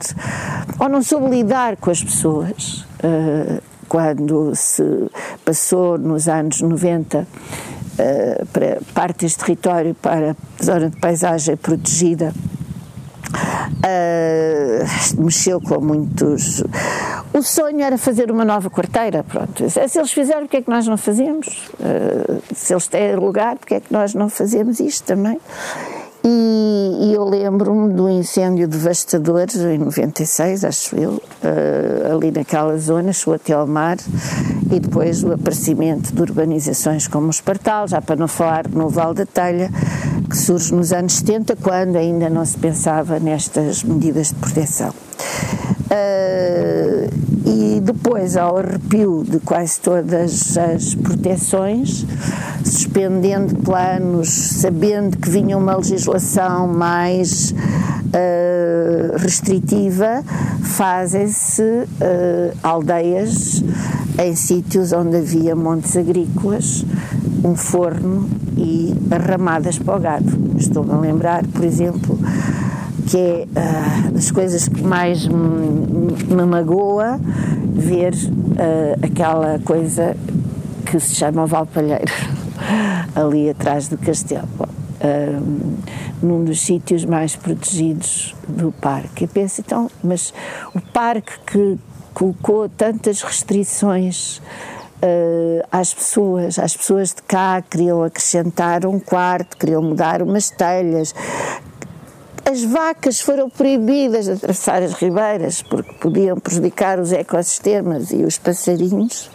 [0.78, 2.86] ou não soube lidar com as pessoas.
[3.02, 4.84] Uh, quando se
[5.46, 7.26] passou nos anos 90 uh,
[7.98, 12.34] eh, para parte deste território para zona de paisagem protegida,
[13.30, 16.64] Uh, mexeu com muitos.
[17.34, 19.70] O sonho era fazer uma nova quarteira, pronto.
[19.70, 21.70] Se eles fizeram, porque é que nós não fazemos?
[21.80, 25.40] Uh, se eles têm lugar, porque é que nós não fazemos isto também?
[26.24, 33.14] E, e eu lembro-me do incêndio devastador em 96, acho eu, uh, ali naquela zona,
[33.14, 33.98] chegou até ao mar,
[34.72, 39.14] e depois o aparecimento de urbanizações como o Espartal, já para não falar no Val
[39.14, 39.72] da Telha,
[40.30, 44.94] que surge nos anos 70, quando ainda não se pensava nestas medidas de proteção.
[45.90, 47.10] Uh,
[47.50, 52.06] e depois, ao arrepio de quase todas as proteções,
[52.64, 60.24] suspendendo planos, sabendo que vinha uma legislação mais uh, restritiva,
[60.62, 63.64] fazem-se uh, aldeias
[64.20, 66.86] em sítios onde havia montes agrícolas,
[67.44, 70.58] um forno e arramadas para o gado.
[70.58, 72.20] Estou-me a lembrar, por exemplo,
[73.08, 77.20] que é uh, das coisas que mais me, me magoa
[77.74, 80.18] ver uh, aquela coisa
[80.86, 82.12] que se chama Valpalheiro,
[83.16, 85.78] ali atrás do castelo, uh,
[86.22, 89.24] num dos sítios mais protegidos do parque.
[89.24, 90.34] Eu penso, então, mas
[90.76, 91.80] o parque que
[92.20, 94.42] colocou tantas restrições
[95.02, 101.16] Uh, às pessoas, às pessoas de cá queriam acrescentar um quarto, queriam mudar umas telhas,
[102.44, 108.38] as vacas foram proibidas de atravessar as ribeiras porque podiam prejudicar os ecossistemas e os
[108.38, 109.32] passarinhos.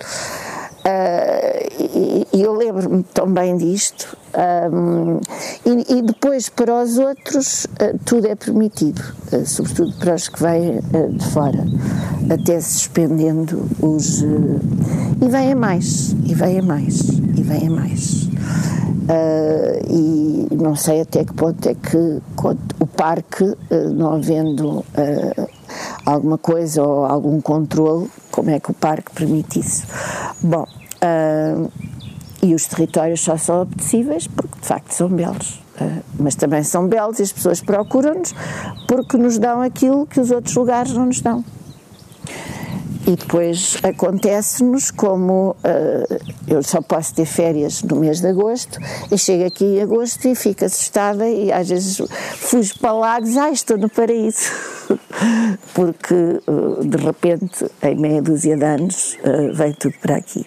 [0.84, 4.16] Uh, e, eu lembro-me tão bem disto.
[4.70, 5.18] Um,
[5.64, 9.00] e, e, depois, para os outros, uh, tudo é permitido,
[9.32, 10.80] uh, sobretudo para os que vêm
[11.16, 11.64] de fora,
[12.30, 14.20] até suspendendo os.
[14.20, 18.24] e vêm mais, e vêm mais, e vêm mais.
[19.04, 22.20] Uh, e não sei até que ponto é que
[22.78, 23.56] o parque,
[23.94, 24.84] não havendo
[26.04, 29.86] alguma coisa ou algum controle, como é que o parque permite isso?
[30.42, 31.70] Bom, uh,
[32.42, 35.62] e os territórios só são apetecíveis porque de facto são belos.
[35.80, 38.34] Uh, mas também são belos e as pessoas procuram-nos
[38.86, 41.44] porque nos dão aquilo que os outros lugares não nos dão.
[43.06, 48.78] E depois acontece-nos como uh, eu só posso ter férias no mês de agosto
[49.12, 52.00] e chego aqui em agosto e fico assustada e às vezes
[52.36, 54.50] fujo para lá e ah, estou no paraíso.
[55.74, 56.14] Porque
[56.46, 60.46] uh, de repente, em meia dúzia de anos, uh, vem tudo para aqui.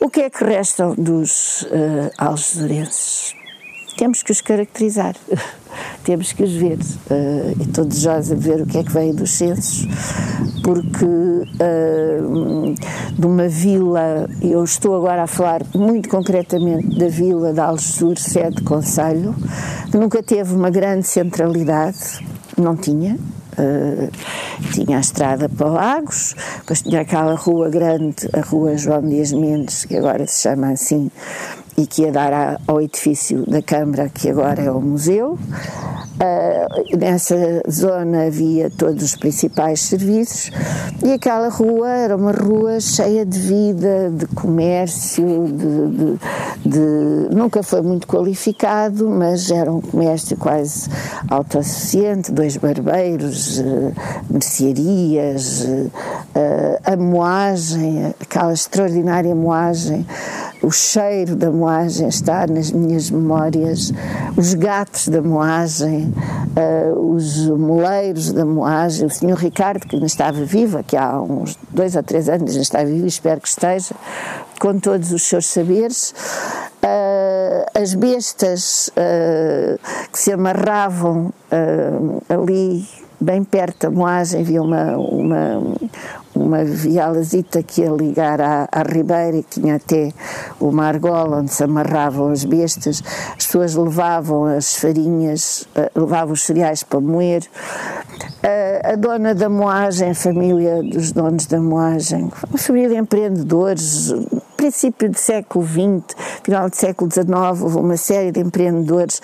[0.00, 3.34] O que é que restam dos uh, algesurenses?
[4.00, 5.14] Temos que os caracterizar,
[6.04, 6.78] temos que os ver.
[7.10, 9.86] Uh, e desejosa de ver o que é que vem dos censos,
[10.64, 12.74] porque uh,
[13.12, 18.62] de uma vila, eu estou agora a falar muito concretamente da vila de Algesur, sede
[18.62, 19.34] Conselho,
[19.90, 22.26] que nunca teve uma grande centralidade,
[22.56, 23.18] não tinha,
[23.58, 24.08] Uh,
[24.72, 29.84] tinha a estrada para Lagos, depois tinha aquela rua grande, a rua João Dias Mendes,
[29.84, 31.10] que agora se chama assim,
[31.76, 35.38] e que ia dar ao edifício da Câmara, que agora é o museu.
[36.20, 40.50] Uh, nessa zona havia todos os principais serviços
[41.02, 46.18] e aquela rua era uma rua cheia de vida, de comércio, de, de,
[46.66, 50.90] de, nunca foi muito qualificado, mas era um comércio quase
[51.30, 53.94] autossuficiente, dois barbeiros, uh,
[54.28, 55.90] mercearias, uh,
[56.84, 60.04] a moagem, aquela extraordinária moagem
[60.62, 63.92] o cheiro da moagem está nas minhas memórias,
[64.36, 66.12] os gatos da moagem,
[66.56, 71.58] uh, os moleiros da moagem, o senhor Ricardo, que ainda estava vivo, aqui há uns
[71.70, 73.94] dois ou três anos, ainda está vivo, espero que esteja,
[74.60, 76.14] com todos os seus saberes.
[76.82, 79.78] Uh, as bestas uh,
[80.12, 81.32] que se amarravam
[82.28, 82.86] ali
[83.20, 85.62] bem perto da moagem havia uma, uma,
[86.34, 90.12] uma vialazita que ia ligar à, à Ribeira e tinha até
[90.60, 93.02] uma argola onde se amarravam as bestas,
[93.36, 97.42] as pessoas levavam as farinhas, eh, levavam os cereais para moer.
[98.42, 104.12] A, a dona da moagem, a família dos donos da moagem, uma família de empreendedores,
[104.56, 109.20] princípio do século XX, final do século XIX, houve uma série de empreendedores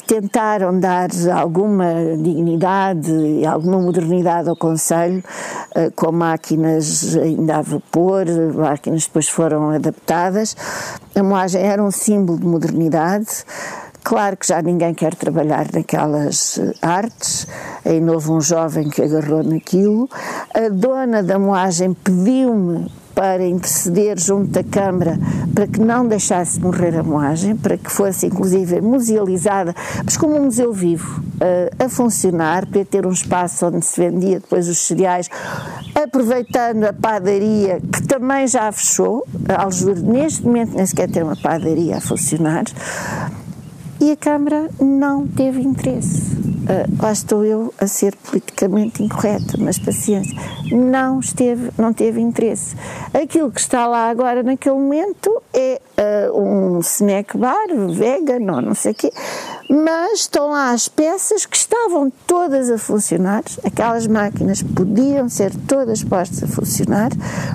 [0.00, 5.22] que tentaram dar alguma dignidade e alguma modernidade ao Conselho,
[5.74, 8.24] eh, com máquinas ainda a vapor,
[8.54, 10.56] máquinas depois foram adaptadas.
[11.14, 13.44] A moagem era um símbolo de modernidade.
[14.02, 17.46] Claro que já ninguém quer trabalhar naquelas eh, artes,
[17.84, 20.08] ainda houve um jovem que agarrou naquilo.
[20.54, 22.90] A dona da moagem pediu-me
[23.20, 25.18] para interceder junto da Câmara
[25.54, 30.44] para que não deixasse morrer a moagem, para que fosse inclusive musealizada, mas como um
[30.44, 35.28] museu vivo, uh, a funcionar, para ter um espaço onde se vendia depois os cereais,
[35.94, 41.98] aproveitando a padaria, que também já fechou, Aljur neste momento nem sequer tem uma padaria
[41.98, 42.64] a funcionar,
[44.00, 46.34] e a Câmara não teve interesse.
[46.60, 50.34] Uh, lá estou eu a ser politicamente incorreta, mas paciência,
[50.70, 52.76] não esteve, não teve interesse.
[53.12, 55.80] Aquilo que está lá agora naquele momento é
[56.32, 59.12] uh, um snack bar, vegan, ou não sei o quê,
[59.68, 66.02] mas estão lá as peças que estavam todas a funcionar, aquelas máquinas podiam ser todas
[66.02, 67.10] postas a funcionar,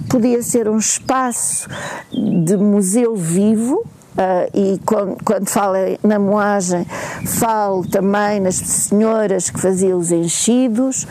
[0.10, 1.68] podia ser um espaço
[2.12, 3.86] de museu vivo,
[4.16, 6.86] Uh, e quando, quando falo na moagem,
[7.26, 11.06] falo também nas senhoras que faziam os enchidos,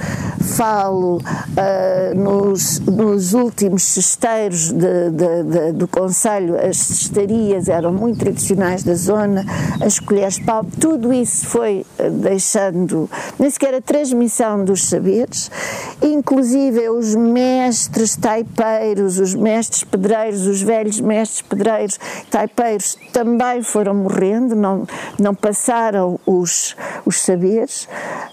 [0.56, 8.20] falo uh, nos, nos últimos cesteiros de, de, de, do Conselho, as cestarias eram muito
[8.20, 9.44] tradicionais da zona,
[9.84, 15.50] as colheres de pau, tudo isso foi uh, deixando, nem sequer a transmissão dos saberes,
[16.00, 21.98] inclusive os mestres taipeiros, os mestres pedreiros, os velhos mestres pedreiros,
[22.30, 24.86] taipeiros, também foram morrendo, não,
[25.18, 27.88] não passaram os, os saberes.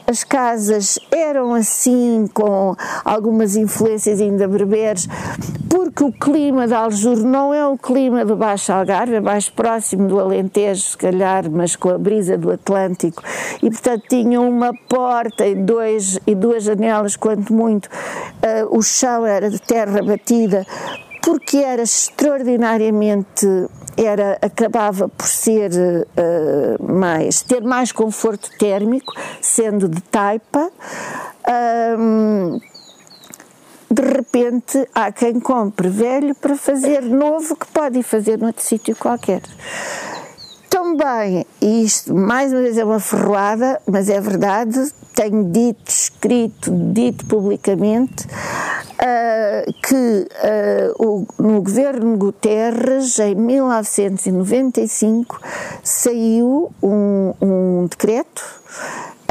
[0.08, 5.08] As casas eram assim, com algumas influências ainda berberes,
[5.70, 10.08] porque o clima de Aljur não é o clima do Baixo Algarve, é mais próximo
[10.08, 13.24] do Alentejo, se calhar, mas com a brisa do Atlântico,
[13.62, 17.86] e portanto tinham uma porta e, dois, e duas janelas, quanto muito.
[17.86, 20.66] Uh, o chão era de terra batida,
[21.22, 23.48] porque era extraordinariamente
[23.98, 30.72] era acabava por ser uh, mais ter mais conforto térmico sendo de taipa
[31.98, 32.60] um,
[33.90, 38.96] de repente há quem compre velho para fazer novo que pode ir fazer noutro sítio
[38.96, 39.42] qualquer
[40.92, 45.90] tão bem, e isto mais uma vez é uma ferroada, mas é verdade, tenho dito,
[45.90, 50.28] escrito, dito publicamente uh, que uh,
[50.98, 55.40] o, no governo Guterres, em 1995,
[55.84, 58.44] saiu um, um decreto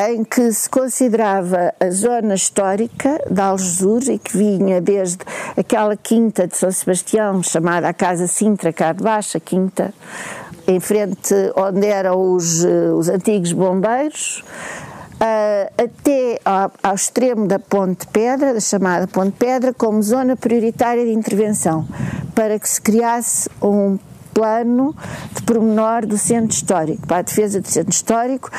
[0.08, 5.18] em que se considerava a zona histórica de Algesur e que vinha desde
[5.54, 9.92] aquela quinta de São Sebastião, chamada a Casa Sintra, cá de baixo, a quinta,
[10.66, 14.42] em frente onde eram os, eh, os antigos bombeiros,
[15.20, 21.04] uh, até ao, ao, extremo da Ponte Pedra, da chamada Ponte Pedra, como zona prioritária
[21.04, 21.86] de intervenção,
[22.34, 23.98] para que se criasse um
[24.32, 24.94] plano
[25.34, 28.50] de pormenor do centro histórico, para a defesa do centro histórico,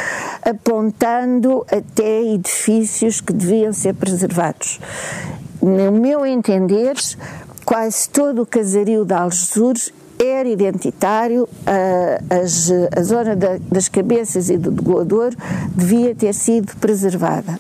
[0.44, 4.80] apontando até edifícios que deviam ser preservados.
[5.62, 6.96] No meu entender,
[7.66, 9.76] quase todo o casario de Algesur
[10.24, 15.34] era identitário, a, a, a zona da, das cabeças e do degoador
[15.76, 17.60] devia ter sido preservada.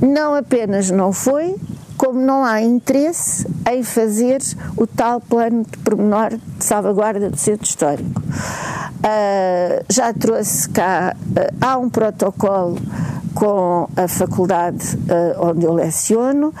[0.00, 1.56] Não apenas não foi,
[2.02, 4.40] como não há interesse em fazer
[4.76, 8.20] o tal plano de pormenor de salvaguarda do centro histórico.
[8.20, 12.76] Uh, já trouxe cá, uh, há um protocolo
[13.36, 16.52] com a faculdade uh, onde eu leciono.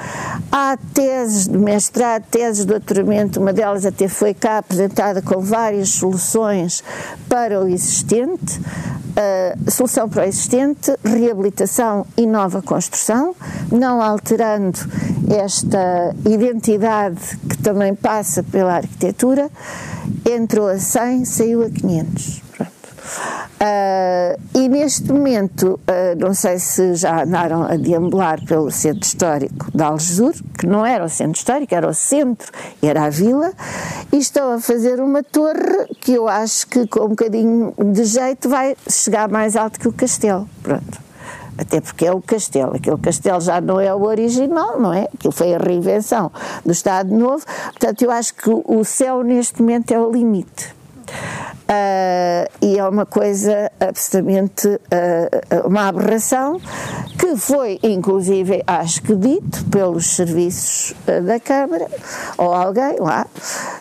[0.50, 5.88] Há teses de mestrado, teses de doutoramento, uma delas até foi cá apresentada com várias
[5.88, 6.84] soluções
[7.28, 8.60] para o existente.
[9.12, 13.34] Uh, solução para o existente, reabilitação e nova construção,
[13.70, 14.78] não alterando
[15.32, 19.50] esta identidade que também passa pela arquitetura.
[20.30, 22.42] Entrou a 100, saiu a 500.
[23.62, 29.70] Uh, e neste momento, uh, não sei se já andaram a deambular pelo centro histórico
[29.72, 32.50] de Algesur, que não era o centro histórico, era o centro,
[32.82, 33.52] era a vila,
[34.12, 38.48] e estão a fazer uma torre que eu acho que com um bocadinho de jeito
[38.48, 40.48] vai chegar mais alto que o castelo.
[40.62, 41.01] Pronto.
[41.58, 45.08] Até porque é o castelo, aquele castelo já não é o original, não é?
[45.14, 46.30] Aquilo foi a reinvenção
[46.64, 50.74] do Estado Novo, portanto eu acho que o céu neste momento é o limite.
[51.62, 56.60] Uh, e é uma coisa absolutamente uh, uma aberração
[57.18, 61.86] que foi inclusive acho que dito pelos serviços uh, da Câmara
[62.36, 63.26] ou alguém lá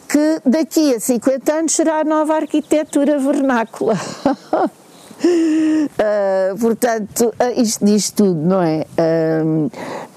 [0.08, 3.98] que daqui a 50 anos será a nova arquitetura vernácula
[6.60, 8.86] portanto isto diz tudo não é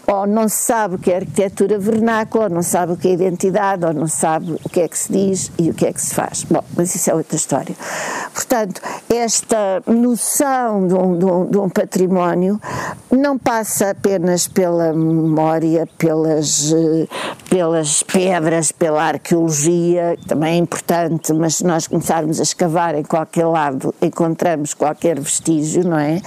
[0.06, 3.84] ou não sabe o que é arquitetura vernácula, ou não sabe o que é identidade,
[3.84, 6.14] ou não sabe o que é que se diz e o que é que se
[6.14, 6.44] faz.
[6.44, 7.74] Bom, mas isso é outra história.
[8.32, 12.60] Portanto, esta noção de um, de um, de um património
[13.10, 16.74] não passa apenas pela memória, pelas,
[17.48, 23.04] pelas pedras, pela arqueologia, que também é importante, mas se nós começarmos a escavar em
[23.04, 26.20] qualquer lado, encontramos qualquer vestígio, não é?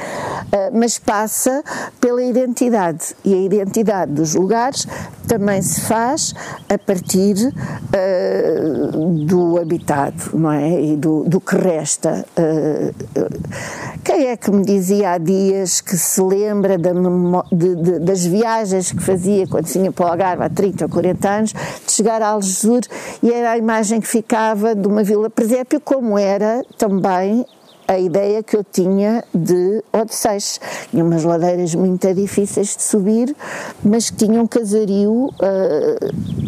[0.51, 1.63] Ah, mas passa
[1.99, 3.15] pela identidade.
[3.23, 4.87] E a identidade identidade dos lugares
[5.27, 6.33] também se faz
[6.69, 10.81] a partir uh, do habitado, não é?
[10.81, 12.25] E do, do que resta.
[12.37, 12.93] Uh,
[14.03, 16.91] quem é que me dizia há dias que se lembra da
[17.51, 21.29] de, de, das viagens que fazia quando tinha para o Algarve há 30 ou 40
[21.29, 21.53] anos,
[21.85, 22.81] de chegar a Algesur
[23.21, 27.45] e era a imagem que ficava de uma vila presépio, como era também
[27.87, 30.59] a ideia que eu tinha de Odisseias.
[30.91, 33.35] Tinha umas ladeiras muito difíceis de subir,
[33.83, 36.47] mas que tinham um casario uh,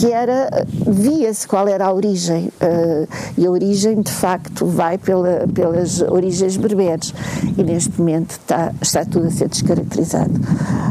[0.00, 5.46] que era, via-se qual era a origem, uh, e a origem de facto vai pela,
[5.52, 7.12] pelas origens berberes,
[7.58, 10.32] e neste momento está, está tudo a ser descaracterizado.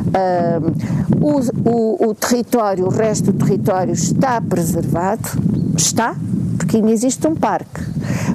[0.10, 5.28] Uh, o, o, o território, o resto do território está preservado,
[5.76, 6.16] está,
[6.78, 7.82] ainda existe um parque.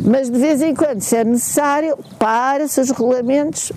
[0.04, 3.72] Mas de vez em quando, se é necessário, para-se os regulamentos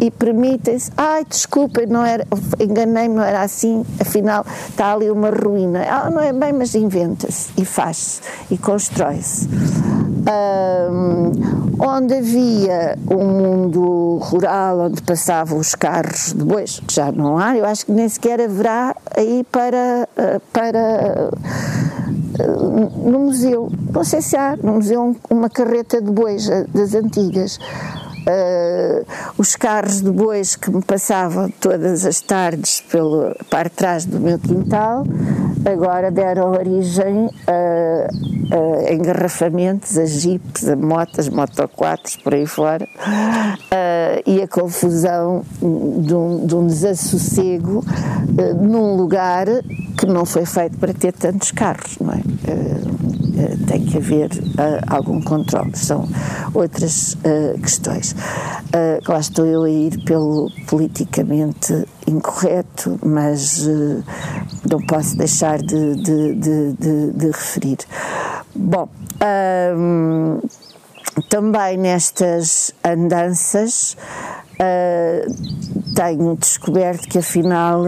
[0.00, 2.26] e permitem-se, ai, desculpem, não era,
[2.60, 5.84] enganei-me, não era assim, afinal está ali uma ruína.
[5.88, 9.48] Ah, não é bem, mas inventa-se e faz-se e constrói-se.
[10.26, 11.32] Um,
[11.78, 17.56] onde havia um mundo rural onde passavam os carros de bois, que já não há,
[17.56, 20.40] eu acho que nem sequer haverá aí para, ah,
[22.36, 27.58] para no museu, não sei se há, no museu uma carreta de bois das antigas.
[28.26, 29.04] Uh,
[29.36, 34.38] os carros de bois que me passavam todas as tardes pelo, para trás do meu
[34.38, 35.04] quintal
[35.64, 38.08] agora deram origem a,
[38.88, 46.14] a engarrafamentos, a jipes, a motas, motoquatros, por aí fora, uh, e a confusão de
[46.14, 49.46] um, de um desassossego uh, num lugar
[49.98, 52.16] que não foi feito para ter tantos carros, não é?
[52.16, 52.94] uh,
[53.66, 54.30] tem que haver
[54.86, 55.76] algum controle.
[55.76, 56.08] São
[56.54, 57.16] outras
[57.60, 58.14] questões.
[59.08, 63.66] lá estou eu a ir pelo politicamente incorreto, mas
[64.70, 66.34] não posso deixar de, de,
[66.72, 67.78] de, de referir.
[68.54, 68.88] Bom,
[69.76, 70.40] um,
[71.28, 73.96] também nestas andanças
[75.94, 77.82] tenho descoberto que afinal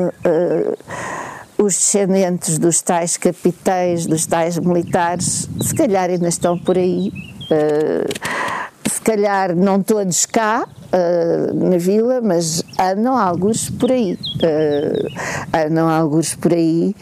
[1.58, 7.12] os descendentes dos tais capitães, dos tais militares, se calhar ainda estão por aí.
[7.50, 14.14] Uh, se calhar não todos cá uh, na vila, mas andam alguns por aí.
[14.14, 16.94] Uh, andam alguns por aí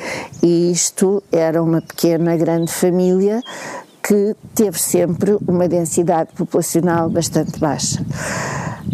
[0.42, 3.40] e isto era uma pequena, grande família
[4.06, 8.04] que teve sempre uma densidade populacional bastante baixa.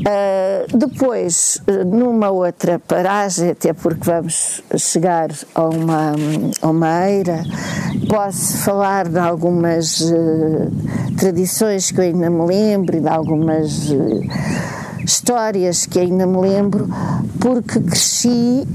[0.01, 6.13] Uh, depois, numa outra paragem, até porque vamos chegar a uma,
[6.63, 7.43] a uma eira,
[8.09, 10.71] posso falar de algumas uh,
[11.19, 13.91] tradições que eu ainda me lembro e de algumas.
[13.91, 14.21] Uh,
[15.05, 16.89] histórias que ainda me lembro,
[17.41, 18.67] porque cresci.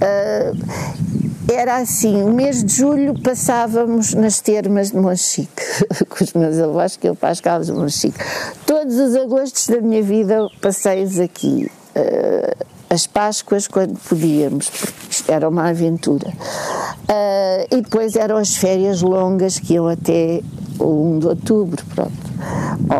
[1.51, 5.63] Era assim, o mês de julho passávamos nas termas de Monchique,
[6.09, 8.17] com os meus avós, que eu para as caldas de Monchique.
[8.65, 11.69] Todos os agostos da minha vida passei-os aqui.
[11.95, 16.29] Uh, as Páscoas quando podíamos, porque era uma aventura.
[16.29, 20.41] Uh, e depois eram as férias longas que iam até
[20.79, 22.25] o 1 de outubro, pronto.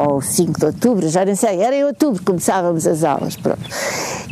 [0.09, 3.61] Ou 5 de outubro, já nem sei, era em outubro que começávamos as aulas, pronto.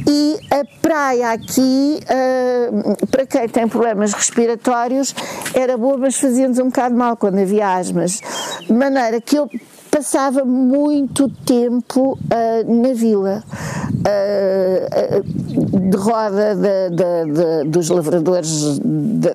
[0.08, 5.14] E a praia aqui, uh, para quem tem problemas respiratórios,
[5.54, 8.22] era boa, mas fazia-nos um bocado mal quando havia asmas.
[8.66, 9.50] De maneira que eu
[9.94, 13.44] passava muito tempo uh, na vila,
[13.92, 15.24] uh,
[15.92, 18.80] de roda de, de, de, dos lavradores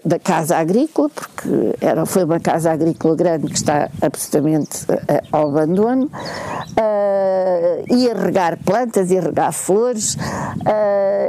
[0.05, 4.97] da casa agrícola, porque era, foi uma casa agrícola grande que está absolutamente uh,
[5.31, 6.11] ao abandono,
[7.89, 10.17] ia regar plantas, ia regar flores,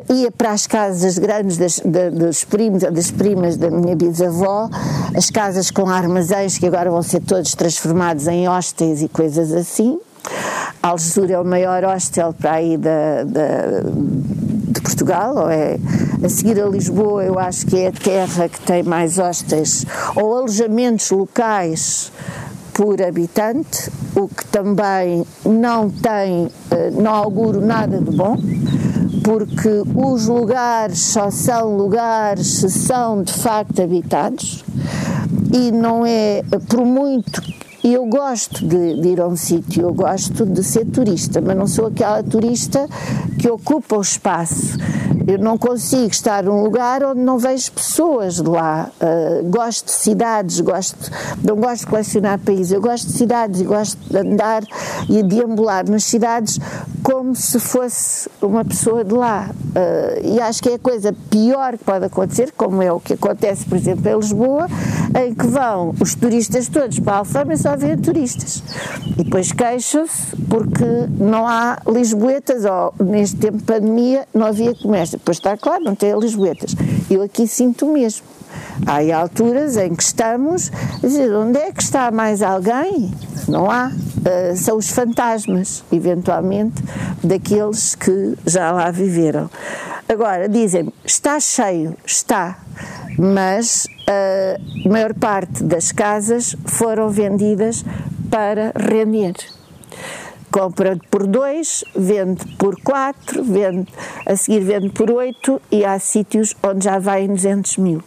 [0.10, 1.82] ia para as casas grandes das,
[2.12, 4.70] dos primos, das primas da minha bisavó,
[5.16, 10.00] as casas com armazéns que agora vão ser todos transformados em hostéis e coisas assim.
[10.82, 15.78] Algesur é o maior hostel para aí da, da, de Portugal, ou é
[16.24, 19.86] a seguir a Lisboa, eu acho que é a terra que tem mais hostéis
[20.16, 22.14] ou alojamentos locais
[22.74, 28.38] por habitante, o que também não tem, eh, não auguro nada de bom,
[29.22, 34.64] porque os lugares só são lugares se são de facto habitados
[35.54, 37.42] e não é, por muito
[37.84, 41.56] e eu gosto de, de, ir a um sítio, eu gosto de ser turista, mas
[41.56, 42.88] não sou aquela turista
[43.38, 44.78] que ocupa o espaço.
[45.26, 48.90] Eu não consigo estar num lugar onde não vejo pessoas de lá.
[49.00, 51.12] Uh, gosto de cidades, gosto,
[51.44, 54.64] não gosto de colecionar países, eu gosto de cidades e gosto de andar
[55.08, 56.60] e deambular nas cidades
[57.04, 59.50] como se fosse uma pessoa de lá.
[59.52, 63.14] Uh, e acho que é a coisa pior que pode acontecer, como é o que
[63.14, 64.68] acontece, por exemplo, em Lisboa,
[65.24, 68.64] em que vão os turistas todos para a Alfama e só vêem turistas.
[69.18, 70.86] E depois queixam-se porque
[71.18, 75.18] não há lisboetas, ou neste tempo de pandemia não havia comércio.
[75.18, 76.76] Depois está claro, não tem lisboetas.
[77.10, 78.24] Eu aqui sinto o mesmo.
[78.86, 83.12] Há alturas em que estamos dizer onde é que está mais alguém?
[83.48, 83.88] Não há.
[83.88, 86.84] Uh, são os fantasmas, eventualmente,
[87.24, 89.50] daqueles que já lá viveram.
[90.08, 92.58] Agora, dizem está cheio, está,
[93.18, 97.86] mas uh, a maior parte das casas foram vendidas
[98.30, 99.36] para render
[100.52, 103.88] compra por dois, vende por quatro, vende,
[104.26, 108.02] a seguir vende por oito e há sítios onde já vai em 200 mil.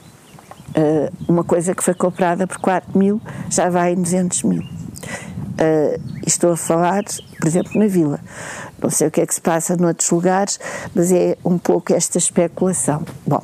[0.74, 3.20] Uh, uma coisa que foi comprada por 4 mil
[3.50, 4.62] já vai em 200 mil.
[4.62, 7.04] Uh, estou a falar,
[7.38, 8.18] por exemplo, na vila.
[8.82, 10.58] Não sei o que é que se passa noutros lugares,
[10.94, 13.04] mas é um pouco esta especulação.
[13.26, 13.42] Bom,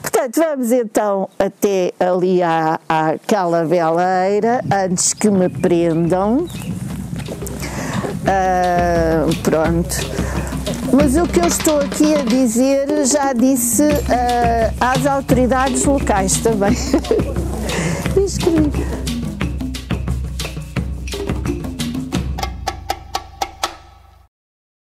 [0.00, 6.46] portanto, vamos então até ali à, àquela veleira, antes que me prendam.
[8.28, 9.96] Uh, pronto.
[10.92, 16.72] Mas o que eu estou aqui a dizer já disse uh, às autoridades locais também.
[18.24, 19.07] Escrevi.